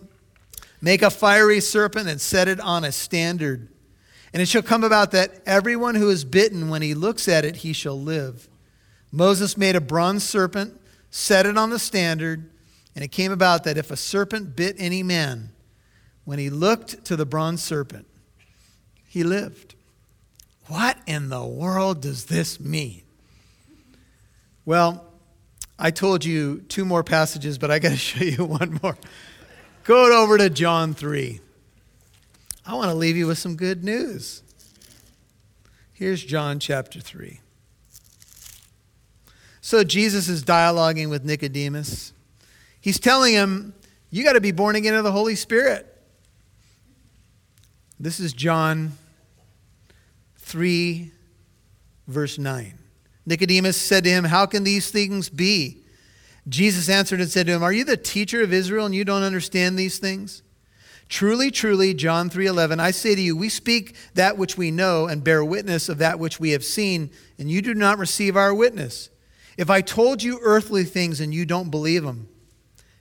Make 0.81 1.01
a 1.01 1.09
fiery 1.09 1.59
serpent 1.59 2.07
and 2.07 2.19
set 2.19 2.47
it 2.47 2.59
on 2.59 2.85
a 2.85 2.91
standard. 2.91 3.67
And 4.33 4.41
it 4.41 4.47
shall 4.47 4.61
come 4.61 4.83
about 4.83 5.11
that 5.11 5.41
everyone 5.45 5.95
who 5.95 6.09
is 6.09 6.23
bitten, 6.23 6.69
when 6.69 6.81
he 6.81 6.93
looks 6.93 7.27
at 7.27 7.45
it, 7.45 7.57
he 7.57 7.73
shall 7.73 7.99
live. 7.99 8.47
Moses 9.11 9.57
made 9.57 9.75
a 9.75 9.81
bronze 9.81 10.23
serpent, 10.23 10.79
set 11.09 11.45
it 11.45 11.57
on 11.57 11.71
the 11.71 11.79
standard, 11.79 12.49
and 12.95 13.03
it 13.03 13.09
came 13.09 13.31
about 13.31 13.63
that 13.63 13.77
if 13.77 13.91
a 13.91 13.97
serpent 13.97 14.55
bit 14.55 14.75
any 14.77 15.01
man, 15.01 15.51
when 16.25 16.37
he 16.37 16.49
looked 16.49 17.03
to 17.05 17.15
the 17.15 17.25
bronze 17.25 17.63
serpent, 17.63 18.05
he 19.07 19.23
lived. 19.23 19.73
What 20.67 20.99
in 21.07 21.29
the 21.29 21.43
world 21.43 22.01
does 22.01 22.25
this 22.25 22.59
mean? 22.59 23.01
Well, 24.65 25.03
I 25.79 25.89
told 25.89 26.23
you 26.23 26.59
two 26.69 26.85
more 26.85 27.03
passages, 27.03 27.57
but 27.57 27.71
I 27.71 27.79
got 27.79 27.89
to 27.89 27.97
show 27.97 28.23
you 28.23 28.45
one 28.45 28.79
more. 28.83 28.97
Go 29.85 30.21
over 30.21 30.37
to 30.37 30.51
John 30.51 30.93
3. 30.93 31.41
I 32.69 32.75
want 32.75 32.91
to 32.91 32.95
leave 32.95 33.17
you 33.17 33.25
with 33.25 33.39
some 33.39 33.55
good 33.55 33.83
news. 33.83 34.43
Here's 35.91 36.23
John 36.23 36.59
chapter 36.59 36.99
3. 36.99 37.39
So 39.59 39.83
Jesus 39.83 40.29
is 40.29 40.43
dialoguing 40.43 41.09
with 41.09 41.25
Nicodemus. 41.25 42.13
He's 42.79 42.99
telling 42.99 43.33
him, 43.33 43.73
You 44.11 44.23
got 44.23 44.33
to 44.33 44.41
be 44.41 44.51
born 44.51 44.75
again 44.75 44.93
of 44.93 45.03
the 45.03 45.11
Holy 45.11 45.33
Spirit. 45.33 45.87
This 47.99 48.19
is 48.19 48.33
John 48.33 48.91
3, 50.37 51.11
verse 52.07 52.37
9. 52.37 52.77
Nicodemus 53.25 53.77
said 53.77 54.03
to 54.03 54.11
him, 54.11 54.25
How 54.25 54.45
can 54.45 54.63
these 54.63 54.91
things 54.91 55.27
be? 55.27 55.79
Jesus 56.47 56.87
answered 56.87 57.19
and 57.19 57.31
said 57.31 57.47
to 57.47 57.53
him, 57.53 57.63
Are 57.63 57.73
you 57.73 57.83
the 57.83 57.97
teacher 57.97 58.43
of 58.43 58.53
Israel 58.53 58.85
and 58.85 58.93
you 58.93 59.05
don't 59.05 59.23
understand 59.23 59.77
these 59.77 59.97
things? 59.97 60.43
Truly, 61.09 61.49
truly, 61.49 61.95
John 61.95 62.29
3:11, 62.29 62.79
I 62.79 62.91
say 62.91 63.15
to 63.15 63.21
you, 63.21 63.35
we 63.35 63.49
speak 63.49 63.95
that 64.13 64.37
which 64.37 64.57
we 64.57 64.69
know 64.69 65.07
and 65.07 65.23
bear 65.23 65.43
witness 65.43 65.89
of 65.89 65.97
that 65.97 66.19
which 66.19 66.39
we 66.39 66.51
have 66.51 66.63
seen, 66.63 67.09
and 67.39 67.49
you 67.49 67.63
do 67.63 67.73
not 67.73 67.97
receive 67.97 68.37
our 68.37 68.53
witness. 68.53 69.09
If 69.57 69.71
I 69.71 69.81
told 69.81 70.21
you 70.21 70.39
earthly 70.43 70.83
things 70.83 71.19
and 71.19 71.33
you 71.33 71.45
don't 71.45 71.71
believe 71.71 72.03
them, 72.03 72.29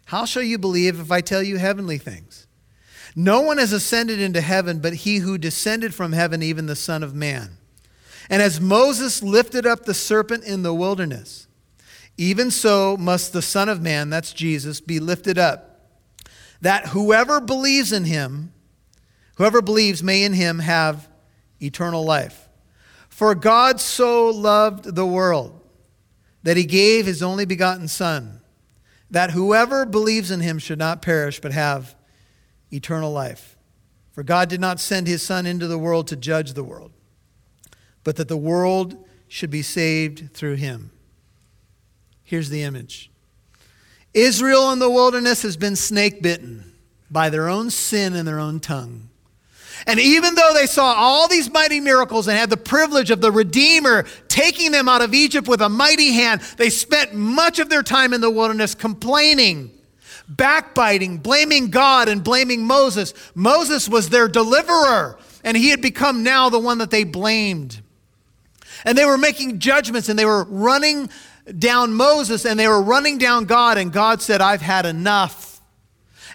how 0.07 0.25
shall 0.25 0.42
you 0.42 0.57
believe 0.57 0.99
if 0.99 1.12
I 1.12 1.21
tell 1.21 1.42
you 1.42 1.59
heavenly 1.59 1.99
things? 1.99 2.47
No 3.14 3.42
one 3.42 3.59
has 3.59 3.73
ascended 3.75 4.21
into 4.21 4.40
heaven 4.40 4.79
but 4.81 4.94
he 4.94 5.18
who 5.18 5.37
descended 5.37 5.94
from 5.94 6.12
heaven, 6.12 6.42
even 6.42 6.64
the 6.64 6.77
Son 6.77 7.03
of 7.03 7.14
Man. 7.14 7.59
And 8.31 8.40
as 8.40 8.59
Moses 8.59 9.23
lifted 9.23 9.66
up 9.66 9.85
the 9.85 9.92
serpent 9.94 10.44
in 10.44 10.62
the 10.62 10.75
wilderness, 10.75 11.47
even 12.16 12.51
so 12.51 12.97
must 12.97 13.35
the 13.35 13.42
Son 13.42 13.68
of 13.68 13.83
Man, 13.83 14.09
that's 14.09 14.33
Jesus, 14.33 14.81
be 14.81 14.99
lifted 14.99 15.37
up, 15.37 15.67
that 16.61 16.88
whoever 16.88 17.40
believes 17.40 17.92
in 17.92 18.05
him, 18.05 18.53
whoever 19.37 19.62
believes 19.62 20.03
may 20.03 20.25
in 20.25 20.33
him 20.33 20.59
have 20.59 21.09
eternal 21.61 22.05
life. 22.05 22.49
For 23.09 23.35
God 23.35 23.81
so 23.81 24.29
loved 24.29 24.94
the 24.94 25.07
world 25.07 25.61
that 26.42 26.57
he 26.57 26.64
gave 26.64 27.07
his 27.07 27.23
only 27.23 27.44
begotten 27.44 27.88
Son, 27.88 28.40
that 29.11 29.33
whoever 29.33 29.85
believes 29.85 30.31
in 30.31 30.40
him 30.40 30.59
should 30.59 30.79
not 30.79 31.03
perish 31.03 31.40
but 31.40 31.53
have 31.53 31.97
eternal 32.73 33.12
life. 33.12 33.57
For 34.12 34.23
God 34.23 34.49
did 34.49 34.61
not 34.61 34.81
send 34.81 35.07
his 35.07 35.23
Son 35.23 35.47
into 35.47 35.66
the 35.66 35.79
world 35.79 36.09
to 36.09 36.16
judge 36.16 36.55
the 36.55 36.64
world, 36.64 36.92
but 38.05 38.16
that 38.16 38.29
the 38.29 38.37
world 38.37 39.05
should 39.29 39.51
be 39.51 39.62
saved 39.62 40.33
through 40.35 40.55
him. 40.55 40.90
Here's 42.23 42.51
the 42.51 42.62
image 42.62 43.11
Israel 44.18 44.72
in 44.72 44.81
the 44.81 44.90
wilderness 44.90 45.42
has 45.42 45.57
been 45.57 45.76
snake 45.76 46.22
bitten 46.22 46.74
by 47.11 47.31
their 47.31 47.48
own 47.48 47.70
sin 47.70 48.14
and 48.14 48.26
their 48.26 48.40
own 48.40 48.61
tongue. 48.61 49.09
And 49.87 50.00
even 50.00 50.35
though 50.35 50.52
they 50.54 50.66
saw 50.66 50.94
all 50.94 51.28
these 51.28 51.50
mighty 51.50 51.78
miracles 51.78 52.26
and 52.26 52.37
had 52.37 52.50
the 52.50 52.57
privilege 52.57 53.11
of 53.11 53.20
the 53.20 53.31
Redeemer 53.31 54.04
taking 54.26 54.72
them 54.72 54.88
out 54.88 55.02
of 55.02 55.14
Egypt 55.14 55.46
with 55.46 55.61
a 55.61 55.68
mighty 55.68 56.12
hand, 56.12 56.40
they 56.57 56.68
spent 56.68 57.14
much 57.14 57.61
of 57.61 57.68
their 57.68 57.85
time 57.85 58.12
in 58.12 58.20
the 58.20 58.31
wilderness 58.31 58.74
complaining, 58.74 59.70
backbiting, 60.28 61.18
blaming 61.18 61.70
God 61.70 62.09
and 62.09 62.24
blaming 62.24 62.66
Moses. 62.66 63.14
Moses 63.37 63.88
was 63.88 64.11
their 64.11 64.26
deliverer, 64.26 65.16
and 65.44 65.57
he 65.57 65.70
had 65.70 65.81
become 65.81 66.24
now 66.24 66.48
the 66.48 66.59
one 66.59 66.78
that 66.78 66.90
they 66.90 67.04
blamed. 67.04 67.81
And 68.85 68.98
they 68.98 69.04
were 69.04 69.18
making 69.18 69.61
judgments 69.61 70.09
and 70.09 70.18
they 70.18 70.24
were 70.24 70.44
running 70.44 71.09
down 71.56 71.92
Moses 71.92 72.44
and 72.44 72.58
they 72.58 72.68
were 72.68 72.82
running 72.82 73.18
down 73.18 73.44
God, 73.44 73.78
and 73.78 73.92
God 73.92 74.20
said, 74.20 74.40
I've 74.40 74.62
had 74.62 74.87
enough. 74.87 75.61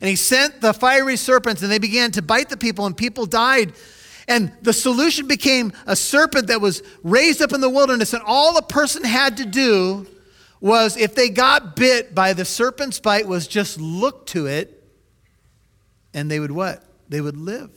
And 0.02 0.10
he 0.10 0.16
sent 0.16 0.62
the 0.62 0.74
fiery 0.74 1.18
serpents, 1.18 1.62
and 1.62 1.72
they 1.72 1.80
began 1.80 2.12
to 2.12 2.22
bite 2.22 2.50
the 2.50 2.58
people, 2.58 2.86
and 2.86 2.96
people 2.96 3.26
died. 3.26 3.74
And 4.28 4.52
the 4.62 4.74
solution 4.74 5.28
became 5.28 5.74
a 5.86 5.96
serpent 5.96 6.48
that 6.48 6.62
was 6.62 6.82
raised 7.04 7.42
up 7.42 7.54
in 7.54 7.62
the 7.62 7.70
wilderness, 7.70 8.14
and 8.14 8.24
all 8.26 8.58
a 8.58 8.62
person 8.62 9.04
had 9.04 9.38
to 9.38 9.46
do 9.46 10.08
was, 10.60 10.96
if 10.96 11.14
they 11.14 11.30
got 11.30 11.76
bit 11.76 12.16
by 12.16 12.34
the 12.34 12.46
serpent's 12.46 13.00
bite, 13.00 13.28
was 13.28 13.48
just 13.48 13.80
look 13.80 14.26
to 14.28 14.48
it, 14.48 14.84
and 16.14 16.32
they 16.32 16.40
would 16.40 16.52
what? 16.52 16.84
They 17.10 17.22
would 17.22 17.38
live. 17.38 17.70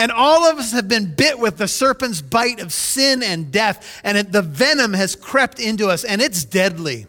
And 0.00 0.10
all 0.10 0.44
of 0.44 0.58
us 0.58 0.72
have 0.72 0.88
been 0.88 1.14
bit 1.14 1.38
with 1.38 1.58
the 1.58 1.68
serpent's 1.68 2.22
bite 2.22 2.58
of 2.58 2.72
sin 2.72 3.22
and 3.22 3.52
death, 3.52 4.00
and 4.02 4.16
it, 4.16 4.32
the 4.32 4.40
venom 4.40 4.94
has 4.94 5.14
crept 5.14 5.60
into 5.60 5.90
us, 5.90 6.04
and 6.04 6.22
it's 6.22 6.42
deadly. 6.42 7.06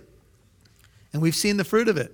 And 1.14 1.22
we've 1.22 1.34
seen 1.34 1.56
the 1.56 1.64
fruit 1.64 1.88
of 1.88 1.96
it. 1.96 2.14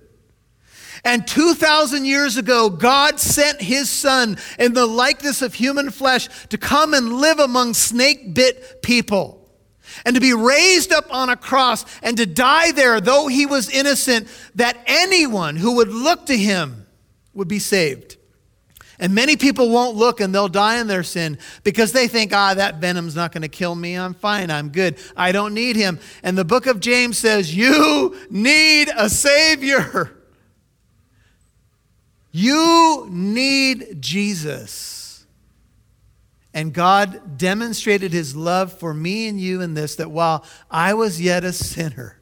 And 1.04 1.26
2,000 1.26 2.04
years 2.04 2.36
ago, 2.36 2.70
God 2.70 3.18
sent 3.18 3.60
his 3.60 3.90
son 3.90 4.38
in 4.56 4.72
the 4.72 4.86
likeness 4.86 5.42
of 5.42 5.54
human 5.54 5.90
flesh 5.90 6.28
to 6.50 6.56
come 6.56 6.94
and 6.94 7.14
live 7.14 7.40
among 7.40 7.74
snake 7.74 8.32
bit 8.32 8.80
people 8.80 9.50
and 10.04 10.14
to 10.14 10.20
be 10.20 10.32
raised 10.32 10.92
up 10.92 11.12
on 11.12 11.28
a 11.28 11.36
cross 11.36 11.84
and 12.04 12.16
to 12.18 12.26
die 12.26 12.70
there, 12.70 13.00
though 13.00 13.26
he 13.26 13.46
was 13.46 13.68
innocent, 13.68 14.28
that 14.54 14.78
anyone 14.86 15.56
who 15.56 15.74
would 15.74 15.88
look 15.88 16.26
to 16.26 16.36
him 16.36 16.86
would 17.34 17.48
be 17.48 17.58
saved. 17.58 18.17
And 18.98 19.14
many 19.14 19.36
people 19.36 19.70
won't 19.70 19.96
look 19.96 20.20
and 20.20 20.34
they'll 20.34 20.48
die 20.48 20.80
in 20.80 20.88
their 20.88 21.04
sin 21.04 21.38
because 21.62 21.92
they 21.92 22.08
think, 22.08 22.32
ah, 22.32 22.54
that 22.54 22.76
venom's 22.76 23.14
not 23.14 23.30
going 23.32 23.42
to 23.42 23.48
kill 23.48 23.74
me. 23.74 23.94
I'm 23.94 24.14
fine. 24.14 24.50
I'm 24.50 24.70
good. 24.70 24.98
I 25.16 25.30
don't 25.30 25.54
need 25.54 25.76
him. 25.76 26.00
And 26.22 26.36
the 26.36 26.44
book 26.44 26.66
of 26.66 26.80
James 26.80 27.16
says, 27.16 27.54
you 27.54 28.16
need 28.28 28.90
a 28.96 29.08
Savior. 29.08 30.16
You 32.32 33.06
need 33.08 34.00
Jesus. 34.00 35.26
And 36.52 36.72
God 36.72 37.38
demonstrated 37.38 38.12
his 38.12 38.34
love 38.34 38.72
for 38.72 38.92
me 38.92 39.28
and 39.28 39.40
you 39.40 39.60
in 39.60 39.74
this 39.74 39.94
that 39.96 40.10
while 40.10 40.44
I 40.70 40.94
was 40.94 41.20
yet 41.20 41.44
a 41.44 41.52
sinner, 41.52 42.20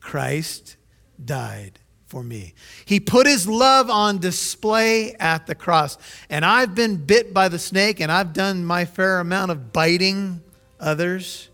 Christ 0.00 0.76
died 1.22 1.78
for 2.06 2.22
me. 2.22 2.54
He 2.84 3.00
put 3.00 3.26
his 3.26 3.48
love 3.48 3.90
on 3.90 4.18
display 4.18 5.14
at 5.14 5.46
the 5.46 5.54
cross. 5.54 5.98
And 6.30 6.44
I've 6.44 6.74
been 6.74 6.96
bit 6.96 7.34
by 7.34 7.48
the 7.48 7.58
snake 7.58 8.00
and 8.00 8.10
I've 8.10 8.32
done 8.32 8.64
my 8.64 8.84
fair 8.84 9.18
amount 9.18 9.50
of 9.50 9.72
biting 9.72 10.42
others. 10.78 11.50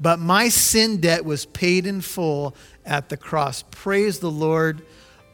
But 0.00 0.18
my 0.18 0.48
sin 0.48 1.00
debt 1.00 1.24
was 1.24 1.46
paid 1.46 1.86
in 1.86 2.00
full 2.00 2.56
at 2.84 3.08
the 3.10 3.16
cross. 3.16 3.62
Praise 3.70 4.18
the 4.18 4.30
Lord. 4.30 4.82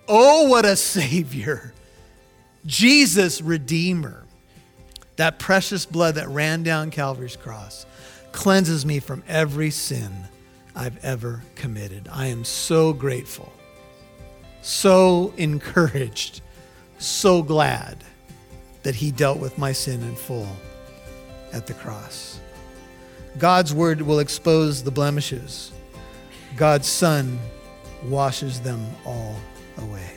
Oh, 0.09 0.49
what 0.49 0.65
a 0.65 0.77
Savior! 0.77 1.73
Jesus, 2.67 3.41
Redeemer. 3.41 4.27
That 5.17 5.39
precious 5.39 5.87
blood 5.87 6.17
that 6.17 6.29
ran 6.29 6.63
down 6.63 6.91
Calvary's 6.91 7.37
cross 7.37 7.87
cleanses 8.33 8.85
me 8.85 9.01
from 9.01 9.23
every 9.29 9.71
sin 9.71 10.13
I've 10.75 11.03
ever 11.05 11.43
committed. 11.55 12.09
I 12.11 12.27
am 12.27 12.45
so 12.45 12.93
grateful 12.93 13.53
so 14.63 15.33
encouraged, 15.37 16.43
so 16.99 17.43
glad 17.43 18.05
that 18.83 18.95
he 18.95 19.11
dealt 19.11 19.39
with 19.39 19.59
my 19.59 19.73
sin 19.73 20.03
in 20.03 20.15
full 20.15 20.49
at 21.53 21.67
the 21.67 21.75
cross. 21.75 22.41
God's 23.39 23.73
word 23.73 24.03
will 24.03 24.19
expose 24.19 24.83
the 24.83 24.91
blemishes. 24.91 25.73
God's 26.57 26.89
son 26.89 27.39
washes 28.05 28.61
them 28.61 28.85
all 29.05 29.37
away. 29.79 30.17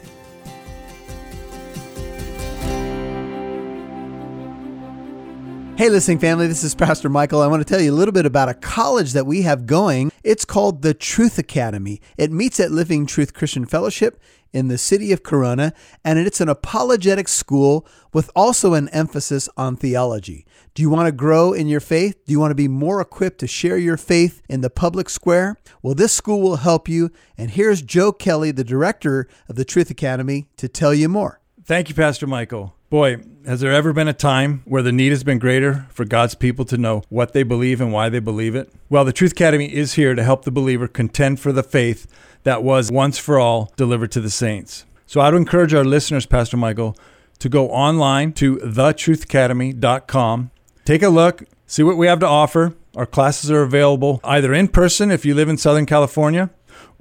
Hey, 5.76 5.90
listening 5.90 6.20
family, 6.20 6.48
this 6.48 6.64
is 6.64 6.76
Pastor 6.76 7.10
Michael. 7.10 7.42
I 7.42 7.48
want 7.48 7.60
to 7.60 7.66
tell 7.66 7.82
you 7.82 7.92
a 7.92 7.98
little 7.98 8.12
bit 8.14 8.26
about 8.26 8.48
a 8.48 8.54
college 8.54 9.14
that 9.14 9.26
we 9.26 9.42
have 9.42 9.66
going. 9.66 10.13
It's 10.24 10.46
called 10.46 10.82
the 10.82 10.94
Truth 10.94 11.38
Academy. 11.38 12.00
It 12.18 12.32
meets 12.32 12.60
at 12.60 12.72
Living 12.72 13.06
Truth 13.06 13.34
Christian 13.34 13.66
Fellowship 13.66 14.22
in 14.54 14.70
the 14.70 14.78
city 14.78 15.12
of 15.12 15.24
Corona, 15.24 15.74
and 16.06 16.18
it's 16.18 16.40
an 16.40 16.48
apologetic 16.48 17.28
school 17.28 17.86
with 18.14 18.30
also 18.36 18.74
an 18.74 18.88
emphasis 18.90 19.50
on 19.58 19.76
theology. 19.76 20.46
Do 20.76 20.82
you 20.82 20.90
want 20.90 21.08
to 21.08 21.12
grow 21.12 21.52
in 21.52 21.68
your 21.68 21.82
faith? 21.82 22.24
Do 22.26 22.32
you 22.32 22.40
want 22.40 22.52
to 22.52 22.56
be 22.56 22.70
more 22.70 23.02
equipped 23.02 23.40
to 23.40 23.48
share 23.48 23.78
your 23.78 23.98
faith 23.98 24.42
in 24.48 24.62
the 24.62 24.70
public 24.70 25.10
square? 25.10 25.58
Well, 25.82 25.96
this 25.96 26.14
school 26.14 26.42
will 26.42 26.58
help 26.58 26.88
you. 26.88 27.12
And 27.38 27.52
here's 27.52 27.82
Joe 27.82 28.14
Kelly, 28.14 28.52
the 28.52 28.64
director 28.64 29.28
of 29.50 29.56
the 29.56 29.66
Truth 29.66 29.90
Academy, 29.90 30.48
to 30.58 30.70
tell 30.70 30.94
you 30.94 31.10
more. 31.10 31.42
Thank 31.66 31.90
you, 31.90 31.96
Pastor 31.96 32.28
Michael. 32.28 32.76
Boy, 32.94 33.18
has 33.44 33.60
there 33.60 33.72
ever 33.72 33.92
been 33.92 34.08
a 34.08 34.14
time 34.14 34.62
where 34.66 34.84
the 34.84 34.92
need 34.92 35.10
has 35.10 35.24
been 35.24 35.40
greater 35.40 35.88
for 35.90 36.06
God's 36.06 36.36
people 36.36 36.64
to 36.66 36.78
know 36.78 37.02
what 37.10 37.34
they 37.34 37.42
believe 37.42 37.82
and 37.82 37.92
why 37.92 38.08
they 38.08 38.20
believe 38.20 38.54
it? 38.54 38.72
Well, 38.88 39.04
the 39.04 39.12
Truth 39.12 39.32
Academy 39.32 39.66
is 39.66 39.96
here 39.96 40.14
to 40.14 40.24
help 40.24 40.46
the 40.46 40.52
believer 40.52 40.88
contend 40.88 41.40
for 41.40 41.52
the 41.52 41.64
faith 41.64 42.06
that 42.44 42.62
was 42.62 42.92
once 42.92 43.18
for 43.18 43.40
all 43.40 43.74
delivered 43.78 44.12
to 44.12 44.22
the 44.22 44.30
saints. 44.30 44.86
So 45.08 45.22
I 45.22 45.32
would 45.32 45.38
encourage 45.38 45.74
our 45.74 45.84
listeners, 45.84 46.28
Pastor 46.28 46.56
Michael, 46.56 46.96
to 47.40 47.50
go 47.50 47.72
online 47.72 48.32
to 48.34 48.58
thetruthacademy.com, 48.58 50.52
take 50.86 51.02
a 51.02 51.10
look, 51.10 51.46
see 51.66 51.82
what 51.82 51.98
we 51.98 52.06
have 52.06 52.20
to 52.20 52.28
offer. 52.28 52.76
Our 52.96 53.08
classes 53.08 53.50
are 53.50 53.64
available 53.64 54.22
either 54.24 54.54
in 54.54 54.68
person 54.68 55.10
if 55.10 55.26
you 55.26 55.34
live 55.34 55.50
in 55.50 55.58
Southern 55.58 55.88
California 55.88 56.52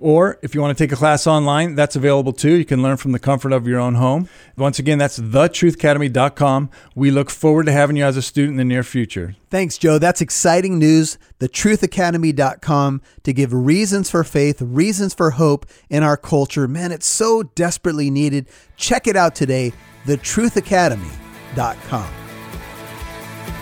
or 0.02 0.38
if 0.42 0.54
you 0.54 0.60
want 0.60 0.76
to 0.76 0.84
take 0.84 0.92
a 0.92 0.96
class 0.96 1.26
online, 1.26 1.76
that's 1.76 1.94
available 1.94 2.32
too. 2.32 2.54
You 2.54 2.64
can 2.64 2.82
learn 2.82 2.96
from 2.96 3.12
the 3.12 3.18
comfort 3.18 3.52
of 3.52 3.68
your 3.68 3.78
own 3.78 3.94
home. 3.94 4.28
Once 4.56 4.78
again, 4.78 4.98
that's 4.98 5.18
thetruthacademy.com. 5.18 6.70
We 6.94 7.10
look 7.10 7.30
forward 7.30 7.66
to 7.66 7.72
having 7.72 7.96
you 7.96 8.04
as 8.04 8.16
a 8.16 8.22
student 8.22 8.54
in 8.54 8.56
the 8.56 8.64
near 8.64 8.82
future. 8.82 9.36
Thanks, 9.48 9.78
Joe. 9.78 9.98
That's 9.98 10.20
exciting 10.20 10.78
news. 10.78 11.18
Thetruthacademy.com 11.38 13.02
to 13.22 13.32
give 13.32 13.52
reasons 13.52 14.10
for 14.10 14.24
faith, 14.24 14.60
reasons 14.60 15.14
for 15.14 15.30
hope 15.30 15.66
in 15.88 16.02
our 16.02 16.16
culture. 16.16 16.66
Man, 16.66 16.90
it's 16.90 17.06
so 17.06 17.44
desperately 17.44 18.10
needed. 18.10 18.48
Check 18.76 19.06
it 19.06 19.16
out 19.16 19.36
today. 19.36 19.72
Thetruthacademy.com. 20.06 22.12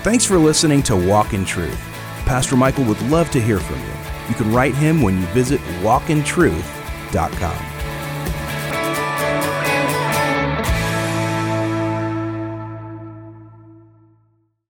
Thanks 0.03 0.25
for 0.25 0.39
listening 0.39 0.83
to 0.85 0.97
Walk 0.97 1.35
in 1.35 1.45
Truth. 1.45 1.79
Pastor 2.25 2.57
Michael 2.57 2.85
would 2.85 3.03
love 3.03 3.31
to 3.33 3.41
hear 3.41 3.59
from 3.59 3.79
you. 3.81 4.00
You 4.31 4.37
can 4.37 4.53
write 4.53 4.77
him 4.77 5.03
when 5.03 5.19
you 5.19 5.27
visit 5.27 5.61
walkintruth.com. 5.83 7.80